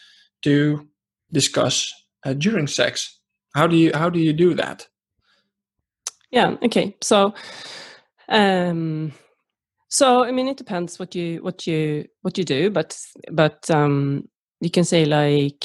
[0.44, 0.88] to
[1.32, 1.94] discuss
[2.26, 3.20] uh, during sex.
[3.56, 4.88] How do you how do you do that?
[6.32, 6.96] Yeah okay.
[7.02, 7.34] So
[8.30, 9.14] um
[9.88, 13.00] so i mean it depends what you what you what you do but
[13.32, 14.28] but um
[14.60, 15.64] you can say like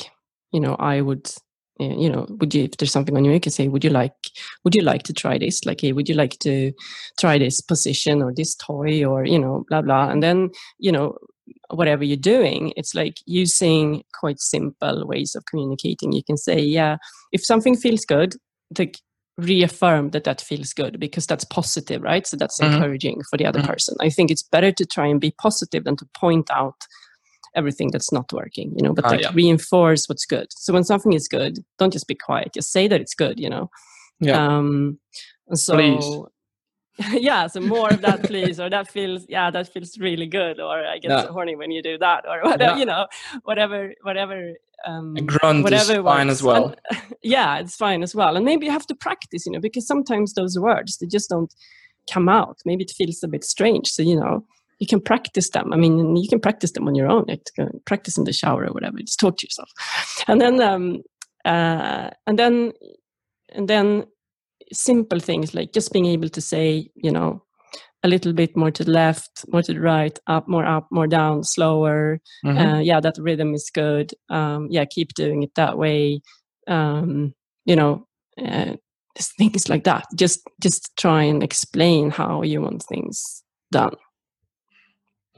[0.53, 1.29] you know i would
[1.79, 4.15] you know would you if there's something on you you can say would you like
[4.65, 5.65] would you like to try this?
[5.65, 6.73] Like hey would you like to
[7.19, 10.09] try this position or this toy or you know blah blah.
[10.09, 11.17] And then you know
[11.71, 16.97] whatever you're doing it's like using quite simple ways of communicating you can say yeah
[17.33, 18.35] if something feels good
[18.79, 18.99] like
[19.39, 22.75] reaffirm that that feels good because that's positive right so that's mm-hmm.
[22.75, 23.71] encouraging for the other mm-hmm.
[23.71, 26.77] person i think it's better to try and be positive than to point out
[27.55, 29.31] everything that's not working you know but ah, like yeah.
[29.35, 33.01] reinforce what's good so when something is good don't just be quiet just say that
[33.01, 33.69] it's good you know
[34.21, 34.99] yeah um
[35.55, 36.05] so please.
[37.13, 40.85] yeah so more of that please or that feels yeah that feels really good or
[40.85, 41.23] i get yeah.
[41.23, 42.79] so horny when you do that or whatever yeah.
[42.79, 43.07] you know
[43.45, 44.53] whatever whatever
[44.87, 48.45] um a grunt whatever is fine as well and, yeah it's fine as well and
[48.45, 51.55] maybe you have to practice you know because sometimes those words they just don't
[52.11, 54.45] come out maybe it feels a bit strange so you know
[54.83, 55.73] you can practice them.
[55.73, 57.25] I mean, you can practice them on your own.
[57.29, 57.49] Like,
[57.85, 58.99] practice in the shower or whatever.
[58.99, 59.71] Just talk to yourself,
[60.27, 61.05] and then um,
[61.45, 62.73] uh, and then
[63.51, 64.07] and then
[64.73, 67.43] simple things like just being able to say, you know,
[68.05, 71.07] a little bit more to the left, more to the right, up, more up, more
[71.07, 72.21] down, slower.
[72.45, 72.59] Mm-hmm.
[72.59, 74.13] Uh, yeah, that rhythm is good.
[74.29, 76.21] Um, yeah, keep doing it that way.
[76.67, 78.07] Um, you know,
[78.45, 78.75] uh,
[79.39, 80.07] things like that.
[80.17, 83.95] Just just try and explain how you want things done.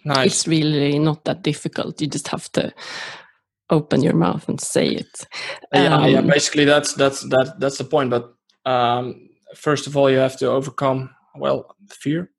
[0.05, 0.27] Nice.
[0.27, 2.01] It's really not that difficult.
[2.01, 2.73] You just have to
[3.71, 5.27] open your mouth and say it.
[5.73, 6.21] Yeah, um, yeah.
[6.21, 8.11] Basically, that's that's that that's the point.
[8.11, 12.31] But um, first of all, you have to overcome well fear.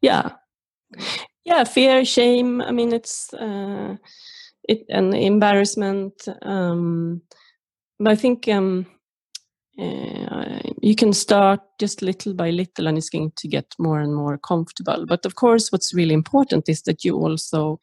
[0.00, 0.32] Yeah,
[1.44, 2.60] yeah, fear, shame.
[2.60, 3.96] I mean, it's uh,
[4.68, 6.28] it and embarrassment.
[6.42, 7.22] Um,
[7.98, 8.86] but I think um,
[9.78, 14.14] uh, you can start just little by little and it's going to get more and
[14.14, 17.78] more comfortable but of course what's really important is that you also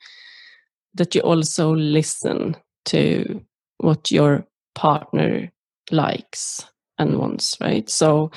[0.96, 3.46] that you also listen to
[3.78, 5.52] what your partner
[5.92, 6.66] likes
[7.00, 7.90] and wants right?
[7.90, 8.32] So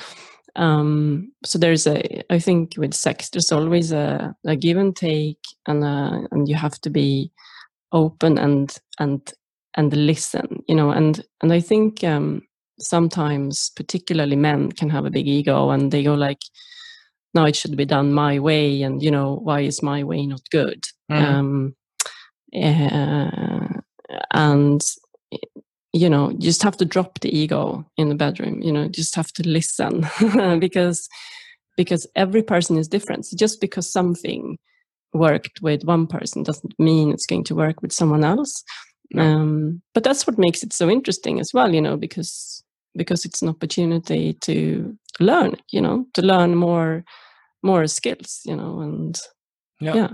[0.57, 5.39] um so there's a i think with sex there's always a, a give and take
[5.67, 7.31] and uh, and you have to be
[7.91, 9.33] open and and
[9.75, 10.89] and listen you know?
[10.89, 12.41] And and i think um
[12.79, 16.41] sometimes particularly men can have a big ego and they go like
[17.33, 20.41] no it should be done my way and you know why is my way not
[20.51, 20.83] good?
[21.11, 21.21] Mm.
[21.21, 21.75] um,
[22.53, 23.79] uh,
[24.31, 24.81] and
[25.97, 29.15] you know you just have to drop the ego in the bedroom you know just
[29.15, 30.05] have to listen
[30.59, 31.09] because
[31.77, 33.25] because every person is different.
[33.25, 34.57] So just because something
[35.13, 38.63] worked with one person doesn't mean it's going to work with someone else.
[39.17, 42.61] Um, but that's what makes it so interesting as well you know because
[42.93, 47.05] because it's an opportunity to learn you know to learn more
[47.63, 49.17] more skills you know and
[49.79, 49.93] yeah.
[49.95, 50.09] yeah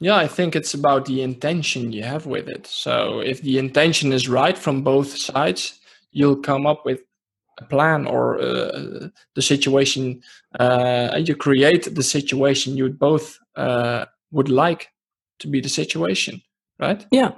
[0.00, 2.66] yeah i think it's about the intention you have with it.
[2.66, 5.80] So if the intention is right from both sides
[6.12, 7.00] you'll come up with
[7.58, 10.22] a plan or uh, the situation
[10.58, 14.88] uh, you create the situation you both uh, would like
[15.38, 16.40] to be the situation
[16.78, 17.04] right?
[17.10, 17.32] Yeah.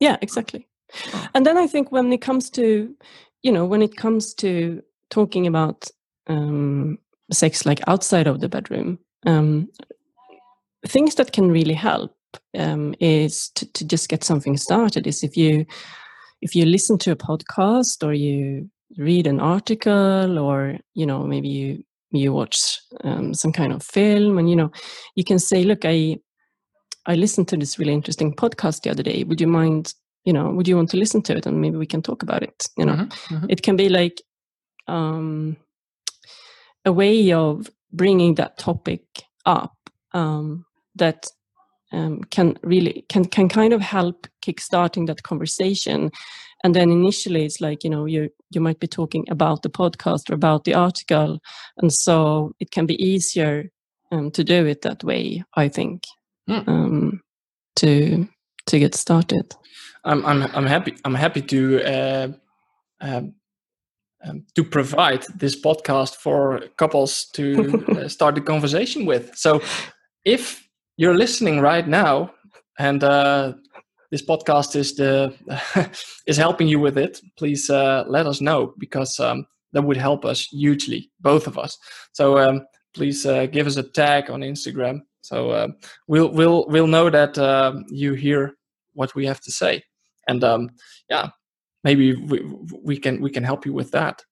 [0.00, 0.68] Yeah exactly.
[1.14, 1.28] Oh.
[1.34, 2.94] and then i think when it comes to
[3.42, 5.90] you know, when it comes to talking about
[6.28, 6.98] um,
[7.30, 9.68] sex like outside of the bedroom, um,
[10.86, 12.14] things that can really help
[12.56, 15.06] um, is to, to just get something started.
[15.06, 15.66] Is if you
[16.40, 18.68] if you listen to a podcast or you
[18.98, 24.38] read an article or you know maybe you you watch um, some kind of film
[24.38, 24.70] and you know
[25.14, 26.16] you can say look i
[27.06, 29.94] i listened to this really interesting podcast the other day would you mind
[30.24, 32.42] you know would you want to listen to it and maybe we can talk about
[32.42, 33.46] it you know mm-hmm, mm-hmm.
[33.48, 34.20] it can be like
[34.88, 35.56] um,
[36.84, 39.04] a way of bringing that topic
[39.46, 39.74] up
[40.12, 40.66] um,
[40.96, 41.26] that
[41.92, 46.10] um, can really can can kind of help kickstarting that conversation
[46.64, 50.30] and then initially it's like you know you you might be talking about the podcast
[50.30, 51.38] or about the article
[51.78, 53.70] and so it can be easier
[54.10, 56.04] um, to do it that way i think
[56.48, 56.66] mm.
[56.66, 57.20] um,
[57.76, 58.26] to
[58.66, 59.54] to get started
[60.04, 62.28] I'm I'm I'm happy I'm happy to uh,
[63.00, 63.34] um,
[64.24, 69.36] um, to provide this podcast for couples to uh, start the conversation with.
[69.36, 69.60] So,
[70.24, 70.66] if
[71.02, 72.32] you're listening right now
[72.78, 73.52] and uh,
[74.12, 75.34] this podcast is the
[76.28, 80.24] is helping you with it, please uh, let us know because um, that would help
[80.24, 81.76] us hugely, both of us.
[82.12, 85.68] So um, please uh, give us a tag on Instagram, so uh,
[86.06, 88.52] we'll we'll we'll know that uh, you hear
[88.92, 89.82] what we have to say,
[90.28, 90.70] and um,
[91.10, 91.30] yeah,
[91.82, 92.48] maybe we
[92.80, 94.22] we can we can help you with that.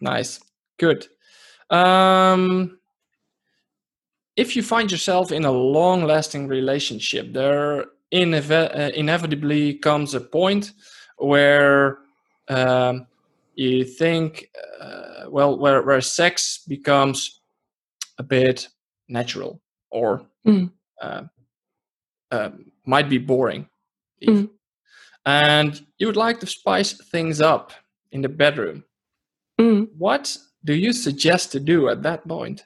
[0.00, 0.40] Nice,
[0.78, 1.06] good.
[1.68, 2.78] Um,
[4.36, 10.72] if you find yourself in a long-lasting relationship, there uh, inevitably comes a point
[11.18, 11.98] where
[12.48, 13.06] um,
[13.54, 14.48] you think,
[14.80, 17.40] uh, well, where where sex becomes
[18.18, 18.68] a bit
[19.08, 19.60] natural
[19.90, 20.72] or Mm.
[21.00, 21.22] uh,
[22.32, 22.50] uh,
[22.84, 23.68] might be boring,
[24.26, 24.50] Mm.
[25.24, 27.72] and you would like to spice things up
[28.10, 28.84] in the bedroom.
[29.60, 29.88] Mm.
[29.96, 32.64] What do you suggest to do at that point?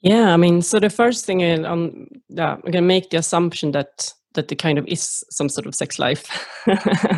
[0.00, 3.72] Yeah, I mean, so the first thing is, um, yeah, I'm gonna make the assumption
[3.72, 6.46] that that there kind of is some sort of sex life,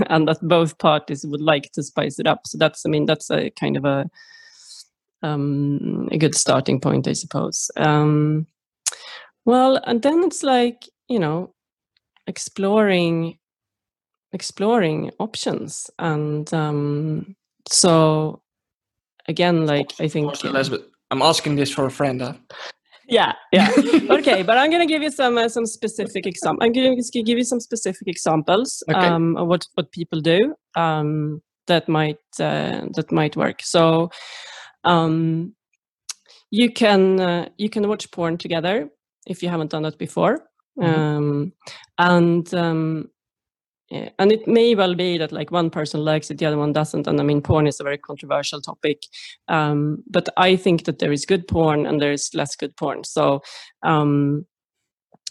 [0.09, 2.47] and that both parties would like to spice it up.
[2.47, 4.09] So that's, I mean, that's a kind of a
[5.23, 7.71] um, a good starting point, I suppose.
[7.77, 8.47] Um,
[9.45, 11.55] well, and then it's like you know,
[12.27, 13.39] exploring
[14.33, 17.37] exploring options, and um,
[17.69, 18.41] so
[19.29, 20.31] again, like I think.
[20.45, 20.81] uh, Elisabet,
[21.11, 22.21] I'm asking this for a friend.
[22.21, 22.35] Huh?
[23.09, 23.71] yeah, yeah.
[24.11, 26.65] okay, but I'm going to give you some uh, some specific examples.
[26.65, 29.07] I'm going to give you some specific examples Okay.
[29.07, 33.63] um, of what what people do um, that might uh, that might work.
[33.63, 34.11] So
[34.85, 35.55] um,
[36.51, 38.89] you can uh, you can watch porn together
[39.27, 40.47] if you haven't done that before,
[40.79, 41.17] Mhm.
[41.17, 41.53] um,
[41.99, 43.11] and um,
[43.91, 46.73] yeah, and it may well be that like one person likes it, the other one
[46.73, 47.07] doesn't.
[47.09, 49.03] And I mean, porn is a very controversial topic.
[49.49, 53.03] Um, but I think that there is good porn and there is less good porn.
[53.05, 53.41] So
[53.83, 54.47] um,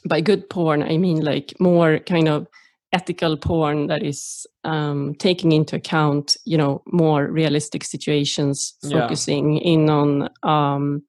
[0.05, 2.47] by good porn, I mean like more kind of
[2.91, 9.01] ethical porn that is um, taking into account, you know, more realistic situations, Yeah.
[9.01, 11.03] focusing in on um,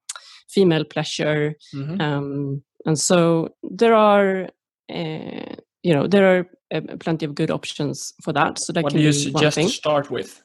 [0.48, 2.00] female pleasure, Mhm.
[2.00, 4.48] um, and so there are
[4.92, 8.92] uh, you know there are uh, plenty of good options for that so that What
[8.92, 10.42] can do you suggest to start with?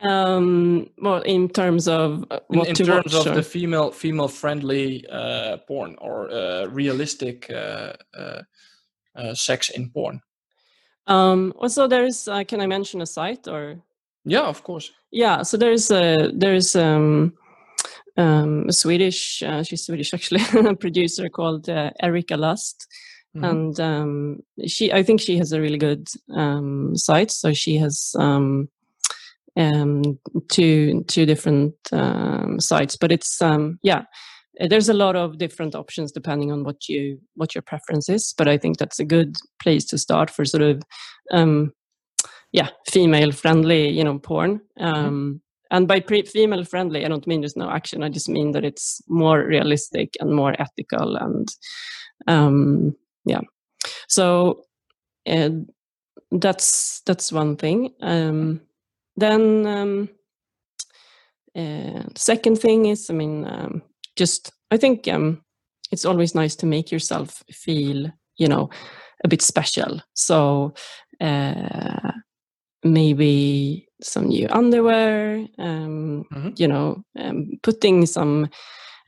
[0.00, 3.42] um, well in terms of uh, In, what in to terms watch of or- the
[3.42, 8.42] female female friendly uh, porn or uh, realistic uh, uh,
[9.16, 10.20] uh, sex in porn.
[11.06, 13.76] um, also there's uh, can i mention a site or
[14.24, 14.92] Yeah, of course.
[15.12, 17.32] yeah so there's a there's um,
[18.18, 20.42] um, a swedish uh, she's swedish actually
[20.80, 22.86] producer called uh, Erika Lust
[23.36, 23.50] Mhm.
[23.50, 27.30] and um, she i think she has a really good um, site.
[27.30, 28.68] So she has um,
[29.56, 30.18] um,
[30.48, 32.96] two two different um, sites.
[32.96, 34.04] But it's um, yeah
[34.70, 38.34] there's a lot of different options depending on what you what your preference is.
[38.38, 40.82] But i think that's a good place to start for sort of
[41.30, 41.72] um,
[42.52, 44.60] yeah female friendly you know porn.
[44.80, 48.02] Um, and by pre- female friendly i don't mean there's no action.
[48.02, 51.48] I just mean that it's more realistic and more ethical and
[52.28, 52.96] um,
[53.26, 53.42] yeah.
[54.08, 54.62] So
[55.28, 55.50] uh,
[56.30, 57.92] that's that's one thing.
[58.02, 58.60] Um,
[59.16, 60.08] then um,
[61.56, 63.82] uh, second thing is i mean um,
[64.16, 65.42] just i think um,
[65.92, 68.68] it's always nice to make yourself feel you know
[69.24, 70.00] a bit special.
[70.14, 70.74] So
[71.20, 72.12] uh,
[72.84, 76.58] maybe some new underwear um, Mhm.
[76.58, 78.48] you know um, putting some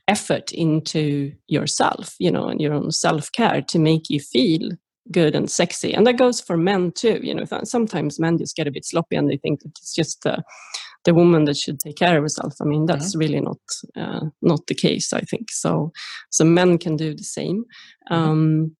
[0.09, 4.69] effort into yourself you know and your own self-care to make you feel
[5.11, 5.91] good and sexy.
[5.95, 9.15] And that goes for men too you know sometimes men just get a bit sloppy
[9.17, 10.41] and they think that it's just uh,
[11.05, 12.53] the woman that should take care of herself.
[12.61, 13.63] I mean that's really not
[14.01, 15.51] uh, not the case i think.
[15.51, 15.91] So
[16.29, 17.63] so men can do the same.
[18.11, 18.15] Mhm.
[18.17, 18.75] um,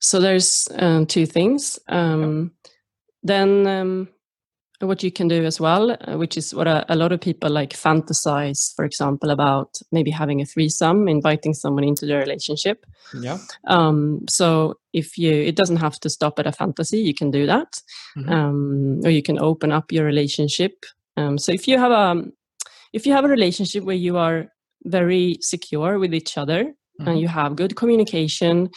[0.00, 1.78] so there's um, two things.
[1.88, 2.52] Um,
[3.22, 4.08] then um,
[4.80, 7.48] what you can do as well uh, which is what a, a lot of people
[7.50, 13.38] like fantasize for example about maybe having a threesome inviting someone into their relationship Yeah.
[13.68, 17.46] um, so if you it doesn't have to stop at a fantasy you can do
[17.46, 17.80] that
[18.16, 18.30] Mhm.
[18.30, 20.72] um, or you can open up your relationship
[21.16, 22.24] um, so if you have a
[22.92, 24.48] if you have a relationship where you are
[24.84, 26.64] very secure with each other
[27.00, 27.06] Mhm.
[27.08, 28.68] and you have good communication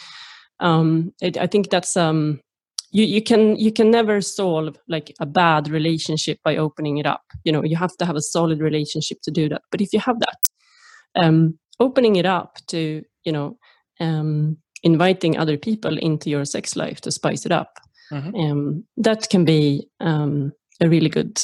[0.60, 2.40] um, it, i think that's um,
[2.92, 7.22] you, you can you can never solve like a bad relationship by opening it up
[7.44, 10.00] you know you have to have a solid relationship to do that but if you
[10.00, 10.38] have that
[11.22, 13.56] um, opening it up to you know
[14.00, 17.78] um, inviting other people into your sex life to spice it up.
[18.12, 18.34] Mm-hmm.
[18.34, 21.42] Um, that can be um, a really good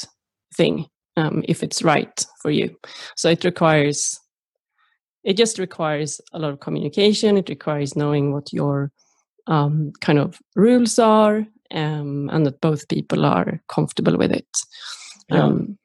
[0.54, 0.86] thing
[1.16, 2.74] um, if it's right for you.
[3.14, 4.18] So it requires,
[5.22, 7.36] it just requires a lot of communication.
[7.36, 8.90] It requires knowing what your
[9.46, 14.48] um, kind of rules are um, and that both people are comfortable with it.
[15.28, 15.44] Yeah.
[15.44, 15.78] Um,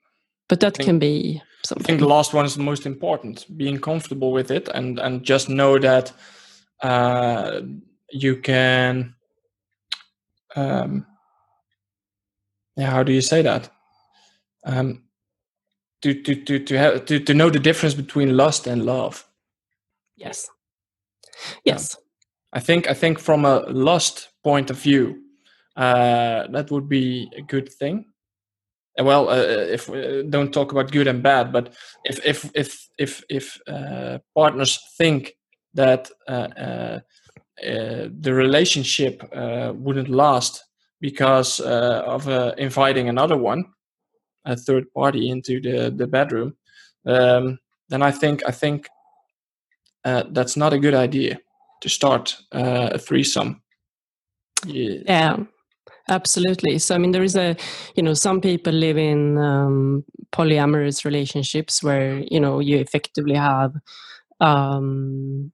[0.48, 1.86] but that think, can be something.
[1.86, 5.24] I think the last one is the most important: being comfortable with it, and and
[5.24, 6.12] just know that
[6.82, 7.62] uh,
[8.12, 9.16] you can.
[10.56, 11.06] Um,
[12.76, 13.70] yeah, how do you say that?
[14.66, 15.04] Um,
[16.02, 19.26] to to to to have to, to know the difference between lust and love.
[20.16, 20.50] Yes.
[21.64, 21.96] Yes.
[22.54, 25.22] I think I think from a lost point of view,
[25.76, 28.06] uh, that would be a good thing.
[29.00, 31.74] Well, uh, uh if uh, don't talk about good and bad, but
[32.04, 35.34] if if if if if uh, partners think
[35.74, 37.00] that uh,
[37.58, 39.24] the relationship
[39.76, 40.64] wouldn't last
[41.00, 42.28] because of
[42.58, 43.64] inviting another one,
[44.46, 46.58] a third party into the the bedroom,
[47.06, 48.90] um, then I think I think
[50.04, 51.40] that's not a good idea
[51.82, 53.62] to start uh, a threesome.
[54.66, 55.00] Yeah.
[55.06, 55.38] yeah.
[56.10, 56.80] absolutely.
[56.80, 57.56] So I mean, there is a,
[57.96, 63.74] you know, some people live in um, polyamorous relationships where you know you effectively have
[64.40, 65.52] um,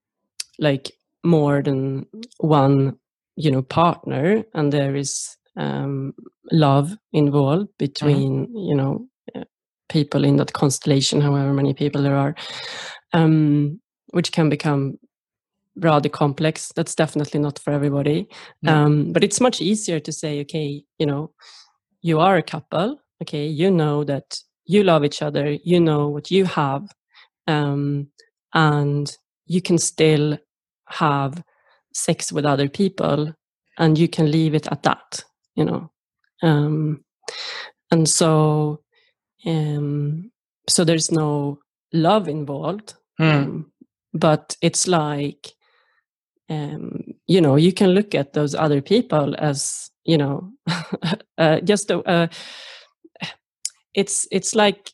[0.60, 0.92] like
[1.24, 2.06] more than
[2.40, 2.98] one,
[3.36, 6.14] you know, partner, and there is um,
[6.52, 8.58] love involved between mm-hmm.
[8.58, 9.44] you know uh,
[9.90, 12.36] people in that constellation, however many people there are,
[13.14, 13.80] um,
[14.12, 14.98] which can become
[15.80, 16.72] rather complex.
[16.76, 18.28] That's definitely not for everybody.
[18.66, 18.70] Mm.
[18.70, 21.32] Um, but it's much easier to say, okay, you know,
[22.02, 23.00] you are a couple.
[23.22, 25.58] Okay, you know that you love each other.
[25.64, 26.88] You know what you have,
[27.48, 28.08] um,
[28.54, 29.12] and
[29.46, 30.38] you can still
[30.90, 31.44] have
[31.94, 33.34] sex with other people,
[33.80, 35.24] and you can leave it at that.
[35.56, 35.92] You know,
[36.44, 37.04] um,
[37.90, 38.82] and so,
[39.48, 40.32] um,
[40.70, 41.60] so there's no
[41.92, 42.94] love involved.
[43.20, 43.66] Mm.
[44.14, 45.57] but it's like
[46.50, 50.52] um, you know you can look at those other people as you know
[51.38, 52.28] uh, just a, uh,
[53.94, 54.92] it's it's like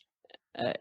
[0.58, 0.74] uh,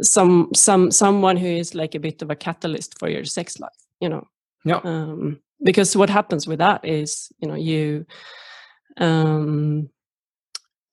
[0.00, 3.72] some some someone who is like a bit of a catalyst for your sex life
[4.02, 4.26] you know?
[4.64, 4.80] Yeah.
[4.84, 8.04] Um, because what happens with that is you know you
[8.98, 9.88] um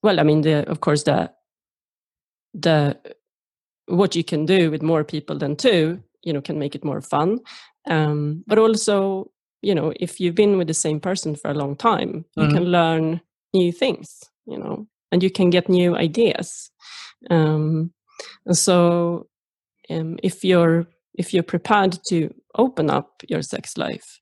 [0.04, 1.32] well i mean the of course the
[2.54, 2.96] the
[3.88, 7.02] what you can do with more people than two you know can make it more
[7.02, 7.40] fun
[7.90, 9.30] um, but also
[9.62, 12.56] you know if you've been with the same person for a long time you mm-hmm.
[12.56, 13.22] can learn
[13.54, 16.72] new things you know and you can get new ideas.
[17.30, 17.92] Um,
[18.46, 19.28] and so
[19.90, 24.20] um, if you're if you're prepared to open up your sex life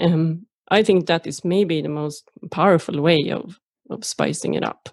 [0.00, 3.58] um, i think that is maybe the most powerful way of
[3.90, 4.88] of spicing it up.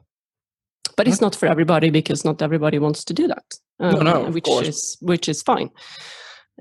[0.97, 3.45] But it's not for everybody because not everybody wants to do that
[3.80, 5.72] um, no, no, which is which is fine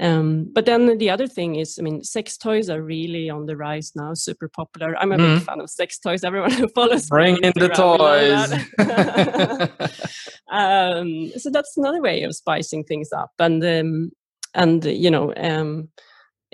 [0.01, 3.57] um, but then the other thing is, I mean, sex toys are really on the
[3.57, 4.96] rise now, super popular.
[4.96, 5.18] I'm a mm.
[5.18, 5.44] big mm-hmm.
[5.44, 6.22] fan of sex toys.
[6.22, 8.53] Everyone who follows bring in the toys.
[10.51, 14.12] um, so that's another way of spicing things up, and um,
[14.55, 15.88] and you know, um,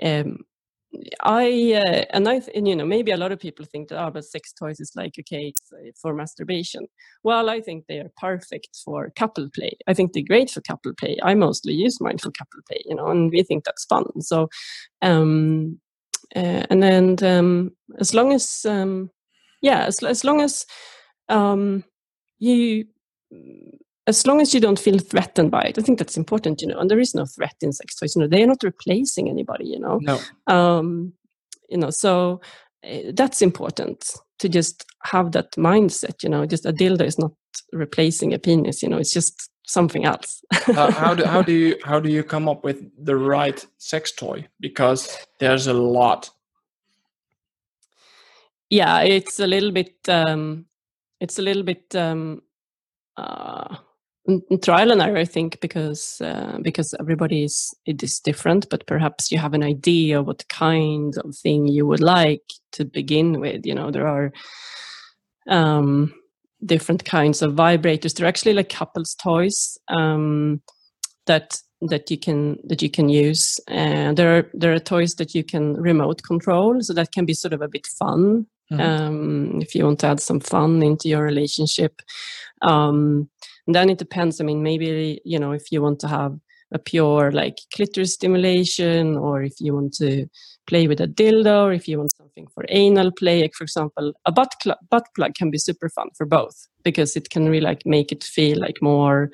[0.01, 0.39] um,
[1.23, 4.11] I uh, and I and, you know maybe a lot of people think that oh
[4.11, 6.87] but sex toys is like okay it's uh, for masturbation.
[7.23, 9.77] Well, I think they are perfect for couple play.
[9.87, 11.17] I think they're great for couple play.
[11.23, 14.05] I mostly use mine for couple play, you know, and we think that's fun.
[14.21, 14.49] So,
[15.01, 15.79] um,
[16.35, 19.09] uh, and then um, as long as um,
[19.61, 20.65] yeah, as as long as
[21.29, 21.83] um,
[22.39, 22.85] you
[24.07, 26.77] as long as you don't feel threatened by it, I think that's important, you know.
[26.77, 28.27] And there is no threat in sex toys, you know.
[28.27, 29.99] They are not replacing anybody, you know.
[30.01, 30.19] No.
[30.47, 31.13] Um,
[31.69, 32.41] you know, so
[32.87, 36.45] uh, that's important to just have that mindset, you know.
[36.45, 37.31] Just a dildo is not
[37.73, 38.97] replacing a penis, you know.
[38.97, 40.43] It's just something else.
[40.67, 44.11] uh, how do how do you how do you come up with the right sex
[44.11, 44.47] toy?
[44.59, 46.29] Because there's a lot.
[48.69, 49.95] Yeah, it's a little bit.
[50.07, 50.65] Um,
[51.19, 51.95] it's a little bit.
[51.95, 52.43] Um,
[53.17, 53.77] uh,
[54.61, 59.31] trial and error, I think, because uh, because everybody is it is different, but perhaps
[59.31, 63.65] you have an idea of what kind of thing you would like to begin with.
[63.65, 64.31] You know, there are
[65.47, 66.13] um,
[66.65, 68.15] different kinds of vibrators.
[68.15, 70.61] They're actually like couples toys um,
[71.27, 73.59] that that you can that you can use.
[73.67, 77.33] And there are there are toys that you can remote control, so that can be
[77.33, 78.81] sort of a bit fun mm-hmm.
[78.81, 82.01] um, if you want to add some fun into your relationship.
[82.61, 83.29] Um,
[83.67, 84.39] and then it depends.
[84.39, 86.37] I mean, maybe, you know, if you want to have
[86.73, 90.27] a pure like clitoris stimulation or if you want to
[90.67, 94.13] play with a dildo or if you want something for anal play like for example
[94.25, 97.61] a butt, cl- butt plug can be super fun for both because it can really
[97.61, 99.29] like make it feel like more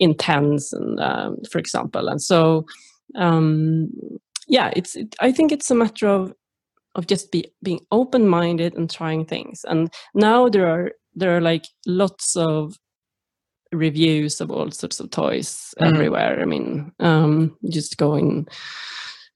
[0.00, 2.64] intense and um, for example and so
[3.16, 3.88] um,
[4.48, 6.32] yeah it's it, i think it's a matter of
[6.94, 11.40] of just be being open minded and trying things and now there are there are
[11.40, 12.74] like lots of
[13.74, 15.86] reviews of all sorts of toys mm.
[15.86, 18.46] everywhere i mean um, just going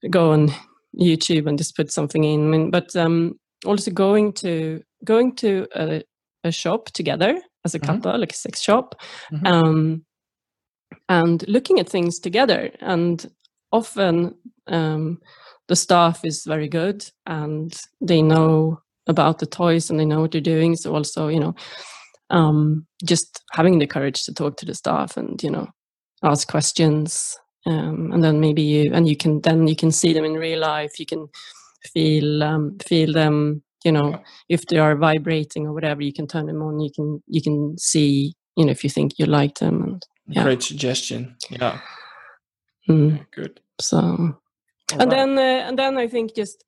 [0.09, 0.51] go on
[0.99, 5.67] youtube and just put something in I mean, but um, also going to going to
[5.75, 6.03] a,
[6.43, 7.85] a shop together as a mm-hmm.
[7.85, 8.21] couple mm-hmm.
[8.21, 8.95] like a sex shop
[9.31, 9.45] mm-hmm.
[9.45, 10.05] um,
[11.07, 13.29] and looking at things together and
[13.71, 14.35] often
[14.67, 15.19] um,
[15.67, 20.31] the staff is very good and they know about the toys and they know what
[20.31, 21.55] they're doing so also you know
[22.29, 25.67] um, just having the courage to talk to the staff and you know
[26.23, 30.25] ask questions um, and then maybe you and you can then you can see them
[30.25, 31.27] in real life you can
[31.93, 36.45] feel um, feel them you know if they are vibrating or whatever you can turn
[36.45, 39.81] them on you can you can see you know if you think you like them
[39.81, 40.43] and yeah.
[40.43, 41.35] Great suggestion.
[41.49, 41.79] Yeah.
[42.87, 43.25] Mm.
[43.31, 43.59] Good.
[43.81, 44.37] So, All
[44.91, 45.09] and right.
[45.09, 46.63] then uh, and then I think just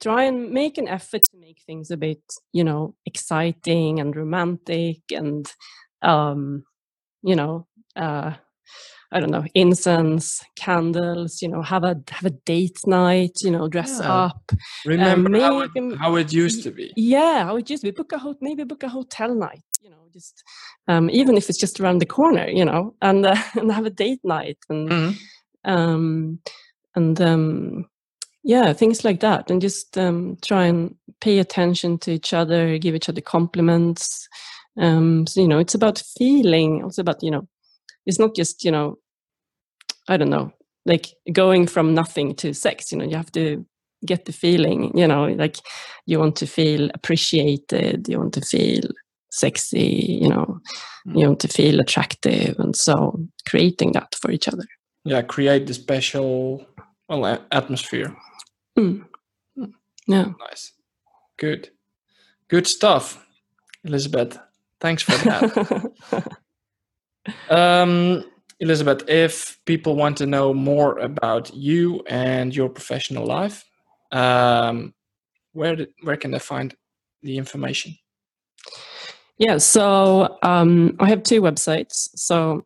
[0.00, 2.22] try and make an effort to make things a bit,
[2.52, 5.50] you know, exciting and romantic and,
[6.02, 6.64] um,
[7.22, 7.66] you know,
[7.96, 8.34] uh,
[9.12, 13.68] I don't know, incense, candles, you know, have a have a date night, you know,
[13.68, 14.12] dress yeah.
[14.12, 14.52] up.
[14.84, 16.92] Remember um, how, it, how it used to be.
[16.96, 17.96] Yeah, how it used to be.
[17.96, 20.42] Book a ho- maybe book a hotel night, you know, just
[20.88, 23.90] um, even if it's just around the corner, you know, and uh, and have a
[23.90, 25.70] date night and mm-hmm.
[25.70, 26.40] um,
[26.96, 27.88] and um,
[28.46, 32.94] yeah, things like that, and just um, try and pay attention to each other, give
[32.94, 34.28] each other compliments.
[34.78, 36.82] Um, so you know, it's about feeling.
[36.82, 37.48] Also about you know
[38.06, 38.96] it's not just you know
[40.08, 40.50] i don't know
[40.86, 43.64] like going from nothing to sex you know you have to
[44.06, 45.58] get the feeling you know like
[46.06, 48.82] you want to feel appreciated you want to feel
[49.30, 50.60] sexy you know
[51.06, 51.18] mm.
[51.18, 53.18] you want to feel attractive and so
[53.48, 54.64] creating that for each other
[55.04, 56.64] yeah create the special
[57.08, 58.14] well atmosphere
[58.76, 59.04] mm.
[60.06, 60.72] yeah nice
[61.36, 61.70] good
[62.48, 63.24] good stuff
[63.84, 64.38] Elisabet
[64.80, 65.92] thanks for that
[67.50, 68.24] Um,
[68.62, 73.64] Elisabet, if people want to know more about you and your professional life,
[74.12, 74.94] um,
[75.52, 76.74] where did, where can they find
[77.22, 77.96] the information?
[79.38, 82.08] Yeah, so um, I have two websites.
[82.14, 82.64] So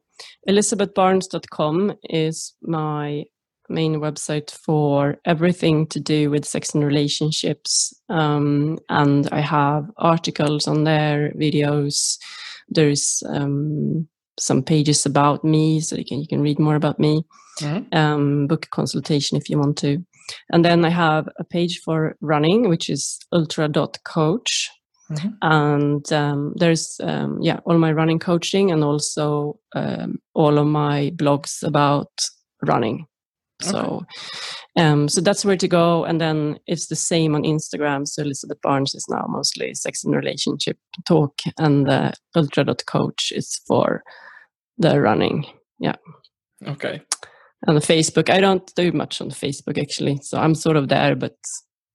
[0.48, 3.24] elisabetbarnes.com is my
[3.70, 7.94] main website for everything to do with sex and relationships.
[8.08, 12.18] Um, and I have articles on there, videos.
[12.68, 14.08] There's um,
[14.38, 17.24] some pages about me, so you can you can read more about me.
[17.60, 17.96] Mm-hmm.
[17.96, 20.04] Um, book a consultation if you want to,
[20.52, 24.70] and then I have a page for running, which is ultra.coach.
[25.10, 25.28] Mm-hmm.
[25.42, 31.12] And um, there's um, yeah all my running coaching and also um, all of my
[31.16, 32.10] blogs about
[32.62, 33.06] running.
[33.62, 33.70] Okay.
[33.70, 34.06] So
[34.76, 36.04] um, so that's where to go.
[36.04, 38.06] And then it's the same on Instagram.
[38.06, 43.60] So Elisabet Barnes is now mostly sex and relationship talk, and the uh, Coach is
[43.66, 44.02] for
[44.78, 45.46] the running.
[45.78, 45.96] Yeah.
[46.66, 47.02] Okay.
[47.66, 50.20] And the Facebook, I don't do much on Facebook actually.
[50.22, 51.36] So I'm sort of there, but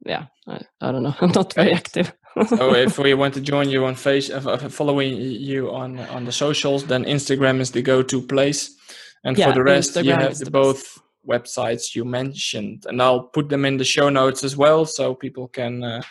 [0.06, 1.16] yeah, I, I don't know.
[1.22, 2.14] I'm not very active.
[2.48, 6.26] so if we want to join you on face, uh, uh, following you on on
[6.26, 8.76] the socials, then Instagram is the go-to place.
[9.24, 13.24] And yeah, for the rest, Instagram you have the both websites you mentioned, and I'll
[13.24, 16.02] put them in the show notes as well, so people can uh,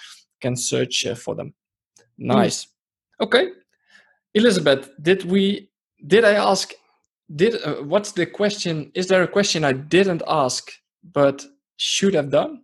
[0.40, 1.54] can search uh, for them.
[2.18, 2.64] Nice.
[2.64, 2.68] Mm.
[3.20, 3.48] Okay,
[4.34, 5.70] Elisabet, did we
[6.06, 6.72] did I ask?
[7.34, 8.90] Did uh, what's the question?
[8.94, 10.70] Is there a question I didn't ask
[11.12, 11.44] but
[11.76, 12.62] should have done?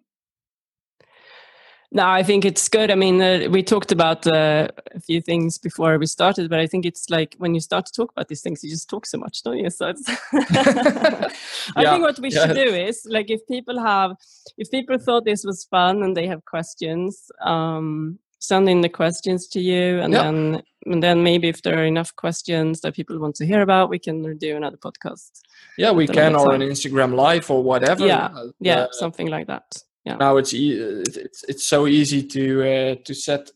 [1.92, 2.90] No, I think it's good.
[2.90, 6.66] I mean, uh, we talked about uh, a few things before we started, but I
[6.68, 9.18] think it's like when you start to talk about these things, you just talk so
[9.18, 9.70] much, don't you?
[9.70, 11.90] So it's I yeah.
[11.90, 12.46] think what we yeah.
[12.46, 14.12] should do is like if people have,
[14.56, 19.46] if people thought this was fun and they have questions, um, send in the questions
[19.48, 23.36] to you and then and then maybe if there are enough questions that people want
[23.36, 25.42] to hear about we can do another podcast
[25.76, 29.46] yeah we can or an instagram live or whatever yeah uh, yeah uh, something like
[29.46, 33.50] that yeah now it's e- it's it's so easy to uh, to set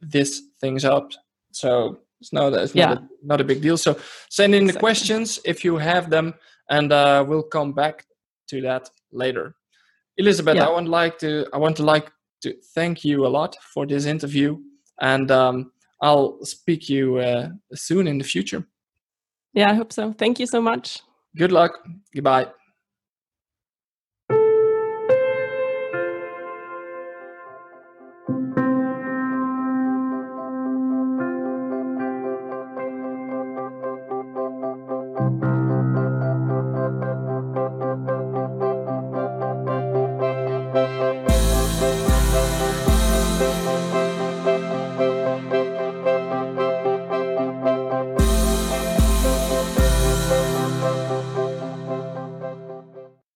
[0.00, 1.10] these things up
[1.52, 2.86] so it's not it's yeah.
[2.88, 3.98] not, a, not a big deal so
[4.30, 4.72] send in exactly.
[4.72, 6.34] the questions if you have them
[6.70, 8.06] and uh, we'll come back
[8.48, 9.54] to that later
[10.18, 10.66] Elisabet yeah.
[10.66, 12.10] i want like to i want to like
[12.42, 14.58] to thank you a lot for this interview,
[15.00, 18.64] and um, I'll speak you uh, soon in the future.
[19.52, 20.12] Yeah, I hope so.
[20.12, 21.00] Thank you so much.
[21.36, 21.72] Good luck.
[22.14, 22.46] Goodbye.